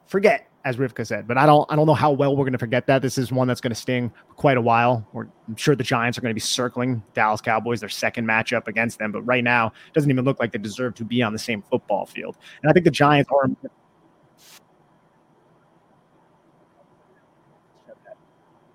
forget, 0.07 0.49
as 0.65 0.77
Rivka 0.77 1.07
said. 1.07 1.29
But 1.29 1.39
I 1.39 1.47
don't, 1.47 1.71
I 1.71 1.77
don't 1.77 1.87
know 1.87 1.95
how 1.95 2.11
well 2.11 2.37
we're 2.37 2.45
going 2.45 2.53
to 2.53 2.59
forget 2.59 2.87
that. 2.87 3.03
This 3.03 3.19
is 3.19 3.31
one 3.31 3.47
that's 3.47 3.61
going 3.61 3.71
to 3.71 3.81
sting 3.81 4.11
for 4.29 4.35
quite 4.35 4.57
a 4.57 4.61
while. 4.61 5.07
We're, 5.13 5.27
I'm 5.47 5.57
sure 5.57 5.77
the 5.77 5.85
Giants 5.85 6.19
are 6.19 6.21
going 6.21 6.31
to 6.31 6.35
be 6.35 6.41
circling 6.41 7.03
Dallas 7.15 7.41
Cowboys, 7.41 7.81
their 7.81 7.89
second 7.89 8.27
matchup 8.27 8.67
against 8.67 8.99
them. 8.99 9.13
But 9.13 9.23
right 9.23 9.45
now, 9.45 9.69
it 9.69 9.95
doesn't 9.95 10.11
even 10.11 10.25
look 10.25 10.41
like 10.41 10.53
they 10.53 10.59
deserve 10.59 10.95
to 10.97 11.05
be 11.05 11.23
on 11.23 11.33
the 11.33 11.39
same 11.39 11.63
football 11.71 12.07
field. 12.07 12.37
And 12.63 12.71
I 12.71 12.73
think 12.73 12.85
the 12.85 12.91
Giants 12.91 13.31
are. 13.33 13.51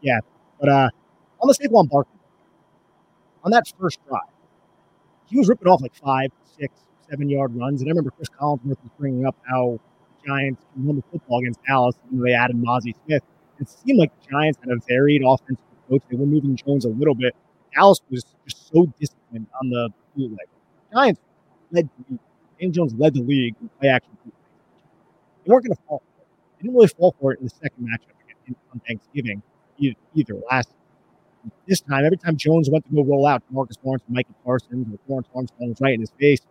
Yeah, 0.02 0.20
but 0.60 0.70
uh, 0.70 0.90
on 1.42 1.48
the 1.48 1.54
Saquon 1.54 1.90
Barkley, 1.90 2.20
on 3.44 3.52
that 3.52 3.64
first 3.80 4.00
drive, 4.08 4.22
he 5.28 5.38
was 5.38 5.50
ripping 5.50 5.68
off 5.68 5.82
like 5.82 5.96
five, 5.96 6.32
six, 6.60 6.74
seven 7.10 7.30
yard 7.30 7.56
runs. 7.56 7.82
And 7.82 7.90
I 7.90 7.92
remember 7.92 8.12
Chris 8.12 8.30
Collinsworth 8.30 8.82
was 8.82 8.92
bringing 8.98 9.26
up 9.26 9.36
how 9.48 9.80
the 10.22 10.28
Giants 10.28 10.64
won 10.78 10.96
the 10.96 11.04
football 11.12 11.40
against 11.40 11.60
Dallas 11.64 11.96
and 12.12 12.26
they 12.26 12.34
added 12.34 12.56
Mazi 12.56 12.94
Smith. 13.06 13.24
It 13.60 13.70
seemed 13.70 14.00
like 14.00 14.12
the 14.22 14.32
Giants 14.32 14.60
had 14.60 14.70
a 14.70 14.80
varied 14.88 15.24
offensive 15.26 15.64
approach. 15.86 16.04
They 16.10 16.18
were 16.18 16.26
moving 16.26 16.56
Jones 16.56 16.86
a 16.86 16.90
little 16.90 17.16
bit. 17.16 17.36
Dallas 17.74 18.00
was 18.10 18.26
just 18.48 18.72
so 18.72 18.86
disciplined 19.00 19.48
on 19.62 19.70
the 19.70 19.90
bootleg. 20.16 20.48
Giants 20.94 21.22
led 21.72 21.90
the 21.98 22.06
league. 22.12 22.20
James 22.60 22.76
Jones 22.76 22.94
led 22.96 23.14
the 23.14 23.22
league 23.22 23.56
in 23.62 23.70
play 23.80 23.90
action. 23.90 24.12
They 24.26 24.32
weren't 25.52 25.66
going 25.66 25.76
to 25.76 25.82
fall 25.88 26.00
for 26.00 26.22
it. 26.22 26.28
They 26.58 26.64
didn't 26.64 26.76
really 26.76 26.88
fall 26.88 27.16
for 27.20 27.34
it 27.34 27.40
in 27.40 27.46
the 27.46 27.52
second 27.52 27.88
matchup 27.88 28.56
on 28.74 28.80
Thanksgiving 28.88 29.42
either 29.80 30.36
last 30.50 30.70
this 31.68 31.82
time, 31.82 32.06
every 32.06 32.18
time 32.18 32.38
Jones 32.38 32.70
went 32.70 32.86
to 32.88 32.94
go 32.94 33.04
roll 33.04 33.26
out, 33.26 33.44
Marcus 33.50 33.78
Lawrence 33.84 34.04
Micah 34.10 34.34
Parsons 34.44 34.88
or 34.94 35.00
Lawrence 35.08 35.28
Armstrong 35.36 35.70
was 35.70 35.82
right 35.82 35.94
in 35.94 36.02
his 36.02 36.12
face. 36.20 36.42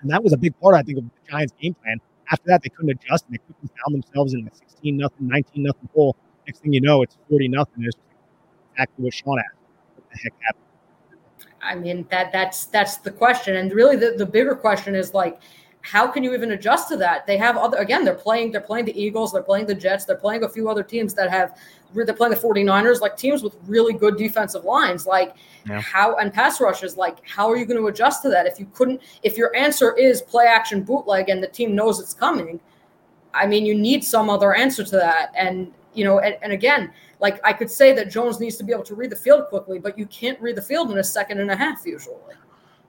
And 0.00 0.10
that 0.10 0.22
was 0.22 0.32
a 0.32 0.36
big 0.36 0.58
part, 0.60 0.74
I 0.74 0.82
think, 0.82 0.98
of 0.98 1.04
the 1.04 1.30
Giants' 1.30 1.52
game 1.60 1.74
plan. 1.74 2.00
After 2.30 2.48
that, 2.48 2.62
they 2.62 2.68
couldn't 2.68 2.90
adjust 2.90 3.26
and 3.26 3.34
they 3.34 3.38
quickly 3.38 3.70
found 3.84 4.02
themselves 4.02 4.34
in 4.34 4.46
a 4.46 4.54
16 4.54 4.96
nothing, 4.96 5.28
19 5.28 5.62
nothing 5.62 5.88
hole. 5.94 6.16
Next 6.46 6.60
thing 6.60 6.72
you 6.72 6.80
know, 6.80 7.02
it's 7.02 7.16
40 7.28 7.48
nothing. 7.48 7.84
It's 7.84 7.96
exactly 8.72 9.04
what 9.04 9.14
Sean 9.14 9.38
asked. 9.38 9.56
What 9.94 10.10
the 10.10 10.18
heck 10.18 10.32
happened? 10.40 10.62
I 11.62 11.74
mean, 11.76 12.06
that 12.10 12.32
that's 12.32 12.64
that's 12.66 12.96
the 12.96 13.10
question. 13.10 13.56
And 13.56 13.72
really 13.72 13.96
the, 13.96 14.14
the 14.16 14.26
bigger 14.26 14.56
question 14.56 14.96
is 14.96 15.14
like, 15.14 15.40
how 15.82 16.08
can 16.08 16.24
you 16.24 16.34
even 16.34 16.52
adjust 16.52 16.88
to 16.88 16.96
that? 16.96 17.26
They 17.26 17.36
have 17.36 17.56
other 17.56 17.78
again, 17.78 18.04
they're 18.04 18.14
playing, 18.14 18.50
they're 18.50 18.60
playing 18.60 18.86
the 18.86 19.00
Eagles, 19.00 19.32
they're 19.32 19.42
playing 19.42 19.66
the 19.66 19.74
Jets, 19.74 20.04
they're 20.04 20.16
playing 20.16 20.42
a 20.42 20.48
few 20.48 20.68
other 20.68 20.82
teams 20.82 21.14
that 21.14 21.30
have 21.30 21.58
they're 21.94 22.14
playing 22.14 22.32
the 22.32 22.40
49ers, 22.40 23.00
like 23.00 23.16
teams 23.16 23.42
with 23.42 23.56
really 23.66 23.92
good 23.92 24.16
defensive 24.16 24.64
lines. 24.64 25.06
Like 25.06 25.36
yeah. 25.68 25.80
how 25.80 26.16
and 26.16 26.32
pass 26.32 26.60
rushes, 26.60 26.96
like 26.96 27.18
how 27.26 27.50
are 27.50 27.56
you 27.56 27.66
going 27.66 27.80
to 27.80 27.86
adjust 27.86 28.22
to 28.22 28.28
that 28.30 28.46
if 28.46 28.58
you 28.58 28.66
couldn't 28.74 29.00
if 29.22 29.36
your 29.36 29.54
answer 29.56 29.96
is 29.96 30.22
play 30.22 30.46
action 30.46 30.82
bootleg 30.82 31.28
and 31.28 31.42
the 31.42 31.48
team 31.48 31.74
knows 31.74 32.00
it's 32.00 32.14
coming? 32.14 32.60
I 33.34 33.46
mean, 33.46 33.64
you 33.64 33.74
need 33.74 34.04
some 34.04 34.28
other 34.28 34.54
answer 34.54 34.84
to 34.84 34.96
that. 34.96 35.32
And 35.36 35.72
you 35.94 36.04
know, 36.04 36.20
and, 36.20 36.36
and 36.42 36.52
again, 36.52 36.92
like 37.20 37.40
I 37.44 37.52
could 37.52 37.70
say 37.70 37.92
that 37.92 38.10
Jones 38.10 38.40
needs 38.40 38.56
to 38.56 38.64
be 38.64 38.72
able 38.72 38.84
to 38.84 38.94
read 38.94 39.10
the 39.10 39.16
field 39.16 39.46
quickly, 39.48 39.78
but 39.78 39.98
you 39.98 40.06
can't 40.06 40.40
read 40.40 40.56
the 40.56 40.62
field 40.62 40.90
in 40.90 40.98
a 40.98 41.04
second 41.04 41.40
and 41.40 41.50
a 41.50 41.56
half 41.56 41.86
usually. 41.86 42.16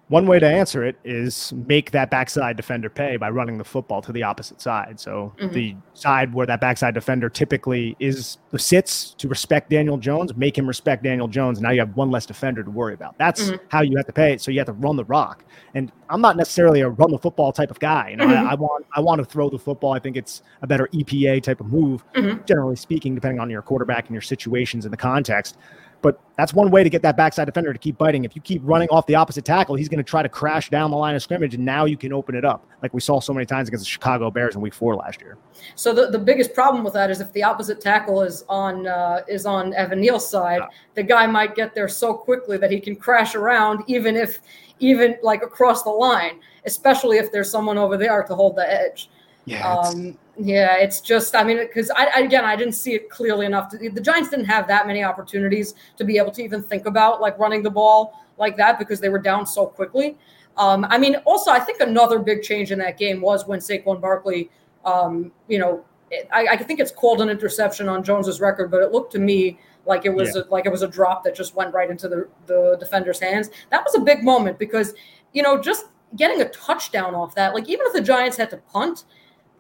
One 0.09 0.27
way 0.27 0.37
to 0.37 0.45
answer 0.45 0.83
it 0.83 0.97
is 1.05 1.53
make 1.65 1.91
that 1.91 2.11
backside 2.11 2.57
defender 2.57 2.89
pay 2.89 3.15
by 3.15 3.29
running 3.29 3.57
the 3.57 3.63
football 3.63 4.01
to 4.01 4.11
the 4.11 4.21
opposite 4.21 4.59
side. 4.61 4.99
So 4.99 5.33
mm-hmm. 5.39 5.53
the 5.53 5.75
side 5.93 6.33
where 6.33 6.45
that 6.45 6.59
backside 6.59 6.93
defender 6.93 7.29
typically 7.29 7.95
is 7.99 8.37
sits 8.57 9.13
to 9.15 9.29
respect 9.29 9.69
Daniel 9.69 9.97
Jones, 9.97 10.35
make 10.35 10.57
him 10.57 10.67
respect 10.67 11.03
Daniel 11.03 11.29
Jones. 11.29 11.61
Now 11.61 11.71
you 11.71 11.79
have 11.79 11.95
one 11.95 12.11
less 12.11 12.25
defender 12.25 12.63
to 12.63 12.69
worry 12.69 12.93
about. 12.93 13.17
That's 13.17 13.43
mm-hmm. 13.49 13.65
how 13.69 13.81
you 13.81 13.95
have 13.95 14.05
to 14.07 14.13
pay 14.13 14.33
it. 14.33 14.41
So 14.41 14.51
you 14.51 14.59
have 14.59 14.67
to 14.67 14.73
run 14.73 14.97
the 14.97 15.05
rock. 15.05 15.45
And 15.73 15.91
I'm 16.09 16.21
not 16.21 16.35
necessarily 16.35 16.81
a 16.81 16.89
run 16.89 17.09
the 17.09 17.17
football 17.17 17.53
type 17.53 17.71
of 17.71 17.79
guy. 17.79 18.09
You 18.09 18.17
know, 18.17 18.27
mm-hmm. 18.27 18.47
I, 18.47 18.51
I, 18.51 18.55
want 18.55 18.85
I 18.95 18.99
want 18.99 19.19
to 19.19 19.25
throw 19.25 19.49
the 19.49 19.57
football. 19.57 19.93
I 19.93 19.99
think 19.99 20.17
it's 20.17 20.43
a 20.61 20.67
better 20.67 20.87
EPA 20.93 21.41
type 21.43 21.61
of 21.61 21.67
move, 21.67 22.03
mm-hmm. 22.13 22.43
generally 22.45 22.75
speaking, 22.75 23.15
depending 23.15 23.39
on 23.39 23.49
your 23.49 23.61
quarterback 23.61 24.07
and 24.07 24.13
your 24.13 24.21
situations 24.21 24.85
and 24.85 24.91
the 24.91 24.97
context. 24.97 25.57
But 26.03 26.19
that's 26.37 26.53
one 26.53 26.69
way 26.69 26.83
to 26.83 26.89
get 26.89 27.01
that 27.03 27.15
backside 27.15 27.45
defender 27.45 27.71
to 27.71 27.79
keep 27.79 27.97
biting. 27.97 28.25
If 28.25 28.35
you 28.35 28.41
keep 28.41 28.61
running 28.63 28.89
off 28.89 29.07
the 29.07 29.15
opposite 29.15 29.45
tackle, 29.45 29.75
he's 29.75 29.87
going 29.87 29.99
to 29.99 30.03
try 30.03 30.21
to 30.21 30.27
crash 30.27 30.69
down 30.69 30.91
the 30.91 30.97
line 30.97 31.15
of 31.15 31.23
scrimmage, 31.23 31.55
and 31.55 31.63
now 31.63 31.85
you 31.85 31.95
can 31.95 32.11
open 32.11 32.35
it 32.35 32.43
up, 32.43 32.67
like 32.81 32.93
we 32.93 32.99
saw 32.99 33.21
so 33.21 33.33
many 33.33 33.45
times 33.45 33.69
against 33.69 33.85
the 33.85 33.89
Chicago 33.89 34.29
Bears 34.29 34.53
in 34.53 34.61
Week 34.61 34.73
Four 34.73 34.95
last 34.97 35.21
year. 35.21 35.37
So 35.75 35.93
the, 35.93 36.11
the 36.11 36.19
biggest 36.19 36.53
problem 36.53 36.83
with 36.83 36.93
that 36.93 37.09
is 37.09 37.21
if 37.21 37.31
the 37.31 37.43
opposite 37.43 37.79
tackle 37.79 38.21
is 38.21 38.43
on 38.49 38.85
uh, 38.85 39.21
is 39.29 39.45
on 39.45 39.73
Evan 39.75 40.01
Neal's 40.01 40.29
side, 40.29 40.59
yeah. 40.59 40.67
the 40.93 41.03
guy 41.03 41.25
might 41.25 41.55
get 41.55 41.73
there 41.73 41.87
so 41.87 42.13
quickly 42.13 42.57
that 42.57 42.69
he 42.69 42.81
can 42.81 42.97
crash 42.97 43.33
around, 43.33 43.83
even 43.87 44.17
if 44.17 44.39
even 44.79 45.15
like 45.23 45.41
across 45.41 45.83
the 45.83 45.89
line, 45.89 46.41
especially 46.65 47.17
if 47.17 47.31
there's 47.31 47.49
someone 47.49 47.77
over 47.77 47.95
there 47.95 48.23
to 48.23 48.35
hold 48.35 48.57
the 48.57 48.69
edge. 48.69 49.09
Yeah. 49.45 49.67
Um, 49.67 50.17
yeah, 50.37 50.77
it's 50.77 50.99
just, 50.99 51.35
I 51.35 51.43
mean, 51.43 51.57
because 51.57 51.91
I, 51.91 52.07
I, 52.15 52.19
again, 52.21 52.43
I 52.43 52.55
didn't 52.55 52.73
see 52.73 52.93
it 52.93 53.09
clearly 53.09 53.45
enough. 53.45 53.69
To, 53.69 53.77
the 53.77 54.01
Giants 54.01 54.29
didn't 54.29 54.45
have 54.45 54.67
that 54.67 54.87
many 54.87 55.03
opportunities 55.03 55.75
to 55.97 56.03
be 56.03 56.17
able 56.17 56.31
to 56.31 56.43
even 56.43 56.63
think 56.63 56.85
about 56.85 57.21
like 57.21 57.37
running 57.37 57.61
the 57.61 57.69
ball 57.69 58.19
like 58.37 58.57
that 58.57 58.79
because 58.79 58.99
they 58.99 59.09
were 59.09 59.19
down 59.19 59.45
so 59.45 59.67
quickly. 59.67 60.17
Um, 60.57 60.85
I 60.89 60.97
mean, 60.97 61.15
also, 61.25 61.51
I 61.51 61.59
think 61.59 61.81
another 61.81 62.19
big 62.19 62.41
change 62.41 62.71
in 62.71 62.79
that 62.79 62.97
game 62.97 63.21
was 63.21 63.47
when 63.47 63.59
Saquon 63.59 64.01
Barkley, 64.01 64.49
um, 64.85 65.31
you 65.47 65.59
know, 65.59 65.85
I, 66.31 66.47
I, 66.51 66.57
think 66.57 66.79
it's 66.79 66.91
called 66.91 67.21
an 67.21 67.29
interception 67.29 67.89
on 67.89 68.03
Jones's 68.03 68.39
record, 68.39 68.69
but 68.69 68.83
it 68.83 68.91
looked 68.91 69.11
to 69.13 69.19
me 69.19 69.57
like 69.85 70.05
it 70.05 70.13
was 70.13 70.35
yeah. 70.35 70.43
a, 70.43 70.49
like 70.49 70.65
it 70.65 70.71
was 70.71 70.83
a 70.83 70.87
drop 70.87 71.23
that 71.23 71.35
just 71.35 71.55
went 71.55 71.73
right 71.73 71.89
into 71.89 72.07
the, 72.07 72.27
the 72.45 72.77
defender's 72.79 73.19
hands. 73.19 73.49
That 73.71 73.83
was 73.83 73.95
a 73.95 73.99
big 73.99 74.23
moment 74.23 74.59
because, 74.59 74.93
you 75.33 75.41
know, 75.41 75.59
just 75.59 75.85
getting 76.15 76.41
a 76.41 76.49
touchdown 76.49 77.15
off 77.15 77.33
that, 77.35 77.55
like 77.55 77.67
even 77.67 77.85
if 77.87 77.93
the 77.93 78.01
Giants 78.01 78.37
had 78.37 78.51
to 78.51 78.57
punt, 78.57 79.05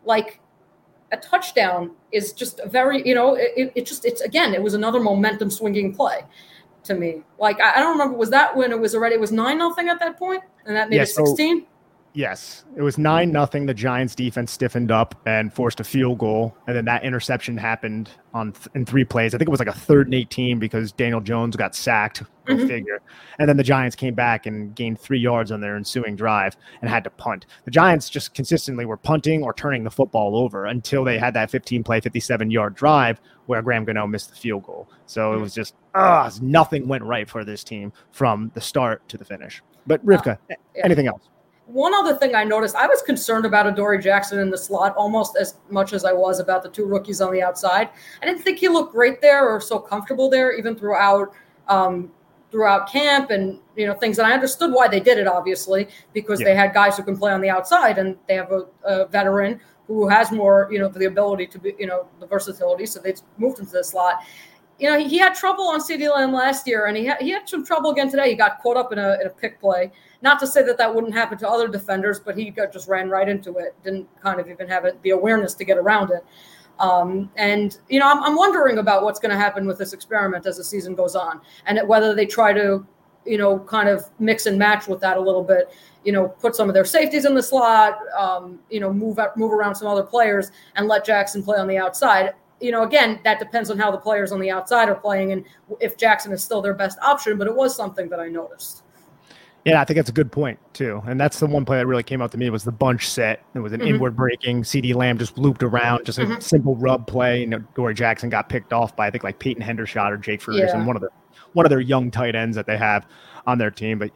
like 0.05 0.39
a 1.11 1.17
touchdown 1.17 1.91
is 2.11 2.33
just 2.33 2.59
a 2.59 2.67
very, 2.67 3.07
you 3.07 3.15
know, 3.15 3.35
it, 3.35 3.71
it 3.75 3.85
just, 3.85 4.05
it's 4.05 4.21
again, 4.21 4.53
it 4.53 4.61
was 4.61 4.73
another 4.73 4.99
momentum 4.99 5.49
swinging 5.49 5.93
play 5.93 6.21
to 6.83 6.95
me. 6.95 7.23
Like, 7.39 7.59
I, 7.59 7.75
I 7.75 7.79
don't 7.79 7.91
remember, 7.91 8.17
was 8.17 8.29
that 8.31 8.55
when 8.55 8.71
it 8.71 8.79
was 8.79 8.95
already, 8.95 9.15
it 9.15 9.21
was 9.21 9.31
9 9.31 9.57
nothing 9.57 9.89
at 9.89 9.99
that 9.99 10.17
point 10.17 10.43
And 10.65 10.75
that 10.75 10.89
made 10.89 10.97
yeah, 10.97 11.03
it 11.03 11.07
16? 11.07 11.65
Yes, 12.15 12.63
it 12.77 12.83
was 12.83 12.99
nine 12.99 13.31
nothing. 13.31 13.65
The 13.65 13.73
Giants' 13.73 14.13
defense 14.13 14.51
stiffened 14.51 14.91
up 14.91 15.19
and 15.25 15.51
forced 15.51 15.79
a 15.79 15.83
field 15.83 16.19
goal, 16.19 16.55
and 16.67 16.75
then 16.75 16.85
that 16.85 17.03
interception 17.03 17.57
happened 17.57 18.11
on 18.35 18.51
th- 18.51 18.67
in 18.75 18.85
three 18.85 19.03
plays. 19.03 19.33
I 19.33 19.39
think 19.39 19.47
it 19.47 19.51
was 19.51 19.59
like 19.59 19.67
a 19.67 19.73
third 19.73 20.05
and 20.05 20.13
eighteen 20.13 20.59
because 20.59 20.91
Daniel 20.91 21.21
Jones 21.21 21.55
got 21.55 21.75
sacked. 21.75 22.21
Go 22.45 22.55
mm-hmm. 22.55 22.67
figure. 22.67 23.01
And 23.39 23.47
then 23.47 23.57
the 23.57 23.63
Giants 23.63 23.95
came 23.95 24.13
back 24.13 24.45
and 24.45 24.75
gained 24.75 24.99
three 24.99 25.17
yards 25.17 25.51
on 25.51 25.61
their 25.61 25.75
ensuing 25.75 26.15
drive 26.15 26.57
and 26.81 26.89
had 26.89 27.03
to 27.05 27.09
punt. 27.09 27.45
The 27.63 27.71
Giants 27.71 28.09
just 28.09 28.33
consistently 28.33 28.85
were 28.85 28.97
punting 28.97 29.43
or 29.43 29.53
turning 29.53 29.85
the 29.85 29.89
football 29.89 30.35
over 30.35 30.65
until 30.65 31.05
they 31.05 31.17
had 31.17 31.33
that 31.35 31.49
15 31.49 31.83
play, 31.83 32.01
57 32.01 32.51
yard 32.51 32.75
drive 32.75 33.21
where 33.45 33.61
Graham 33.61 33.85
Gano 33.85 34.05
missed 34.07 34.29
the 34.29 34.35
field 34.35 34.63
goal. 34.63 34.89
So 35.05 35.33
it 35.33 35.39
was 35.39 35.53
just 35.53 35.75
uh, 35.95 36.29
nothing 36.41 36.87
went 36.87 37.03
right 37.05 37.29
for 37.29 37.45
this 37.45 37.63
team 37.63 37.93
from 38.11 38.51
the 38.55 38.61
start 38.61 39.07
to 39.09 39.17
the 39.17 39.25
finish. 39.25 39.61
But 39.87 40.05
Rivka, 40.05 40.33
uh, 40.33 40.37
yeah. 40.49 40.55
anything 40.83 41.07
else? 41.07 41.29
One 41.65 41.93
other 41.93 42.15
thing 42.17 42.35
I 42.35 42.43
noticed, 42.43 42.75
I 42.75 42.87
was 42.87 43.01
concerned 43.01 43.45
about 43.45 43.65
Adoree 43.65 44.01
Jackson 44.01 44.39
in 44.39 44.49
the 44.49 44.57
slot 44.57 44.95
almost 44.97 45.37
as 45.37 45.55
much 45.69 45.93
as 45.93 46.03
I 46.03 46.11
was 46.11 46.39
about 46.39 46.61
the 46.61 46.69
two 46.69 46.85
rookies 46.85 47.21
on 47.21 47.31
the 47.31 47.41
outside. 47.41 47.89
I 48.21 48.25
didn't 48.25 48.41
think 48.41 48.59
he 48.59 48.67
looked 48.67 48.91
great 48.91 49.21
there 49.21 49.47
or 49.47 49.61
so 49.61 49.79
comfortable 49.79 50.29
there, 50.29 50.51
even 50.53 50.75
throughout 50.75 51.31
um, 51.69 52.11
throughout 52.51 52.91
camp 52.91 53.31
and 53.31 53.59
you 53.77 53.87
know 53.87 53.93
things. 53.93 54.19
And 54.19 54.27
I 54.27 54.33
understood 54.33 54.73
why 54.73 54.87
they 54.89 54.99
did 54.99 55.17
it, 55.17 55.25
obviously, 55.25 55.87
because 56.13 56.41
yeah. 56.41 56.47
they 56.47 56.55
had 56.55 56.73
guys 56.73 56.97
who 56.97 57.03
can 57.03 57.17
play 57.17 57.31
on 57.31 57.39
the 57.39 57.49
outside, 57.49 57.97
and 57.97 58.17
they 58.27 58.35
have 58.35 58.51
a, 58.51 58.65
a 58.83 59.07
veteran 59.07 59.59
who 59.87 60.07
has 60.07 60.31
more, 60.31 60.69
you 60.71 60.79
know, 60.79 60.87
the 60.87 61.05
ability 61.05 61.45
to 61.47 61.59
be, 61.59 61.73
you 61.77 61.87
know, 61.87 62.07
the 62.19 62.25
versatility. 62.25 62.85
So 62.85 62.99
they 62.99 63.15
moved 63.37 63.59
into 63.59 63.71
the 63.71 63.83
slot 63.83 64.23
you 64.79 64.89
know, 64.89 64.97
he, 64.97 65.07
he, 65.07 65.17
had 65.17 65.35
trouble 65.35 65.65
on 65.65 65.79
CeeDee 65.79 66.13
Lamb 66.13 66.33
last 66.33 66.67
year, 66.67 66.87
and 66.87 66.97
he 66.97 67.05
had, 67.05 67.21
he 67.21 67.29
had 67.29 67.47
some 67.47 67.65
trouble 67.65 67.91
again 67.91 68.09
today. 68.09 68.29
He 68.29 68.35
got 68.35 68.61
caught 68.61 68.77
up 68.77 68.91
in 68.91 68.99
a, 68.99 69.17
in 69.21 69.27
a 69.27 69.29
pick 69.29 69.59
play. 69.59 69.91
Not 70.21 70.39
to 70.39 70.47
say 70.47 70.63
that 70.63 70.77
that 70.77 70.93
wouldn't 70.93 71.13
happen 71.13 71.37
to 71.39 71.49
other 71.49 71.67
defenders, 71.67 72.19
but 72.19 72.37
he 72.37 72.49
got, 72.49 72.73
just 72.73 72.87
ran 72.87 73.09
right 73.09 73.29
into 73.29 73.57
it. 73.57 73.75
Didn't 73.83 74.07
kind 74.21 74.39
of 74.39 74.49
even 74.49 74.67
have 74.67 74.85
it, 74.85 75.01
the 75.03 75.11
awareness 75.11 75.53
to 75.55 75.65
get 75.65 75.77
around 75.77 76.11
it. 76.11 76.25
Um, 76.79 77.29
and 77.35 77.77
you 77.87 77.99
know, 77.99 78.09
I'm, 78.09 78.23
I'm 78.23 78.35
wondering 78.35 78.79
about 78.79 79.03
what's 79.03 79.19
going 79.19 79.31
to 79.31 79.37
happen 79.37 79.67
with 79.67 79.77
this 79.77 79.93
experiment 79.93 80.45
as 80.47 80.57
the 80.57 80.63
season 80.63 80.95
goes 80.95 81.15
on, 81.15 81.39
and 81.67 81.79
whether 81.87 82.15
they 82.15 82.25
try 82.25 82.51
to, 82.51 82.85
you 83.25 83.37
know, 83.37 83.59
kind 83.59 83.87
of 83.87 84.09
mix 84.19 84.47
and 84.47 84.57
match 84.57 84.87
with 84.87 84.99
that 85.01 85.17
a 85.17 85.21
little 85.21 85.43
bit. 85.43 85.71
You 86.03 86.11
know, 86.11 86.27
put 86.27 86.55
some 86.55 86.67
of 86.67 86.73
their 86.73 86.83
safeties 86.83 87.25
in 87.25 87.35
the 87.35 87.43
slot. 87.43 87.99
Um, 88.17 88.59
you 88.69 88.79
know, 88.79 88.91
move 88.91 89.19
out, 89.19 89.37
move 89.37 89.53
around 89.53 89.75
some 89.75 89.87
other 89.87 90.03
players, 90.03 90.51
and 90.75 90.87
let 90.87 91.05
Jackson 91.05 91.43
play 91.43 91.59
on 91.59 91.67
the 91.67 91.77
outside 91.77 92.33
you 92.63 92.71
know, 92.71 92.83
again, 92.83 93.19
that 93.23 93.39
depends 93.39 93.69
on 93.69 93.77
how 93.77 93.91
the 93.91 93.97
players 93.97 94.31
on 94.31 94.39
the 94.39 94.49
outside 94.49 94.87
are 94.87 94.95
playing 94.95 95.33
and 95.33 95.43
if 95.81 95.97
Jackson 95.97 96.31
is 96.31 96.41
still 96.41 96.61
their 96.61 96.73
best 96.73 96.97
option. 96.99 97.37
But 97.37 97.47
it 97.47 97.55
was 97.55 97.75
something 97.75 98.07
that 98.09 98.19
I 98.19 98.29
noticed. 98.29 98.83
Yeah, 99.65 99.81
I 99.81 99.85
think 99.85 99.95
that's 99.97 100.09
a 100.09 100.13
good 100.13 100.31
point 100.31 100.59
too, 100.73 101.01
and 101.05 101.19
that's 101.19 101.39
the 101.39 101.45
one 101.45 101.63
play 101.63 101.77
that 101.77 101.87
really 101.87 102.03
came 102.03 102.21
out 102.21 102.31
to 102.33 102.37
me 102.37 102.49
was 102.49 102.65
the 102.65 102.71
bunch 102.71 103.07
set. 103.07 103.45
It 103.53 103.59
was 103.59 103.71
an 103.71 103.79
mm-hmm. 103.79 103.95
inward 103.95 104.13
breaking. 104.13 104.63
CeeDee 104.63 104.93
Lamb 104.93 105.17
just 105.17 105.37
looped 105.37 105.63
around, 105.63 106.05
just 106.05 106.19
a 106.19 106.23
mm-hmm. 106.23 106.39
simple 106.41 106.75
rub 106.75 107.07
play. 107.07 107.41
You 107.41 107.47
know, 107.47 107.59
Dory 107.73 107.93
Jackson 107.93 108.29
got 108.29 108.49
picked 108.49 108.73
off 108.73 108.93
by 108.95 109.07
I 109.07 109.11
think 109.11 109.23
like 109.23 109.39
Peyton 109.39 109.63
Hendershot 109.63 110.11
or 110.11 110.17
Jake 110.17 110.41
Ferguson, 110.41 110.81
yeah. 110.81 110.85
one 110.85 110.97
of 110.97 111.01
the 111.01 111.09
one 111.53 111.65
of 111.65 111.69
their 111.69 111.79
young 111.79 112.11
tight 112.11 112.35
ends 112.35 112.57
that 112.57 112.65
they 112.65 112.77
have 112.77 113.07
on 113.47 113.57
their 113.57 113.71
team. 113.71 113.99
But 113.99 114.11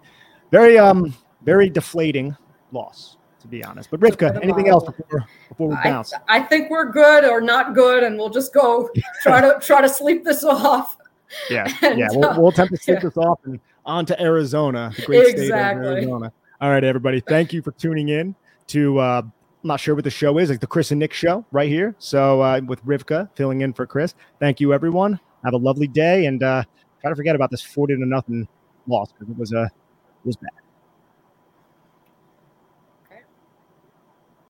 very 0.52 0.78
um 0.78 1.16
very 1.44 1.70
deflating 1.70 2.36
loss 2.74 3.16
to 3.40 3.48
be 3.48 3.64
honest. 3.64 3.90
But 3.92 4.00
Rivka, 4.00 4.42
anything 4.44 4.68
else 4.68 4.86
before 4.86 5.26
before 5.50 5.70
we 5.70 5.76
bounce? 5.84 6.14
I, 6.14 6.38
I 6.38 6.40
think 6.42 6.70
we're 6.70 6.92
good 6.92 7.26
or 7.26 7.42
not 7.42 7.74
good, 7.74 8.04
and 8.04 8.18
we'll 8.18 8.30
just 8.30 8.54
go 8.54 8.90
try 9.22 9.42
to 9.42 9.60
try 9.62 9.82
to 9.82 9.90
sleep 9.90 10.24
this 10.24 10.44
off. 10.44 10.98
Yeah, 11.50 11.68
and, 11.82 12.00
yeah, 12.00 12.08
we'll, 12.12 12.42
we'll 12.42 12.50
attempt 12.50 12.74
to 12.74 12.78
sleep 12.78 12.98
yeah. 12.98 13.10
this 13.10 13.18
off 13.18 13.40
and 13.46 13.60
on 13.86 14.06
to 14.06 14.22
Arizona, 14.22 14.92
the 14.96 15.02
great 15.04 15.28
exactly. 15.28 15.46
state 15.48 15.54
of 15.54 15.94
Arizona. 15.94 16.32
All 16.60 16.70
right, 16.70 16.84
everybody. 16.84 17.20
Thank 17.22 17.54
you 17.54 17.62
for 17.62 17.72
tuning 17.72 18.10
in 18.10 18.36
to 18.68 19.00
uh, 19.00 19.22
I'm 19.68 19.68
not 19.68 19.80
sure 19.80 19.96
what 19.96 20.04
the 20.04 20.10
show 20.10 20.38
is, 20.38 20.50
like 20.50 20.60
the 20.60 20.68
Chris 20.68 20.92
and 20.92 21.00
Nick 21.00 21.14
show 21.14 21.46
right 21.52 21.70
here. 21.70 21.96
So 22.00 22.42
uh, 22.42 22.62
with 22.66 22.84
Rivka 22.86 23.30
filling 23.36 23.62
in 23.62 23.74
for 23.74 23.86
Chris. 23.86 24.14
Thank 24.40 24.60
you, 24.60 24.74
everyone. 24.74 25.20
Have 25.44 25.54
a 25.54 25.58
lovely 25.58 25.88
day 25.88 26.26
and 26.26 26.42
uh, 26.44 26.64
try 27.02 27.10
to 27.10 27.16
forget 27.16 27.36
about 27.36 27.52
this 27.52 27.62
40 27.62 27.96
to 27.96 28.06
nothing 28.06 28.48
loss 28.88 29.12
because 29.12 29.30
it 29.30 29.38
was 29.38 29.52
a 29.54 29.62
uh, 29.62 29.66
it 29.66 30.26
was 30.26 30.36
bad. 30.38 30.52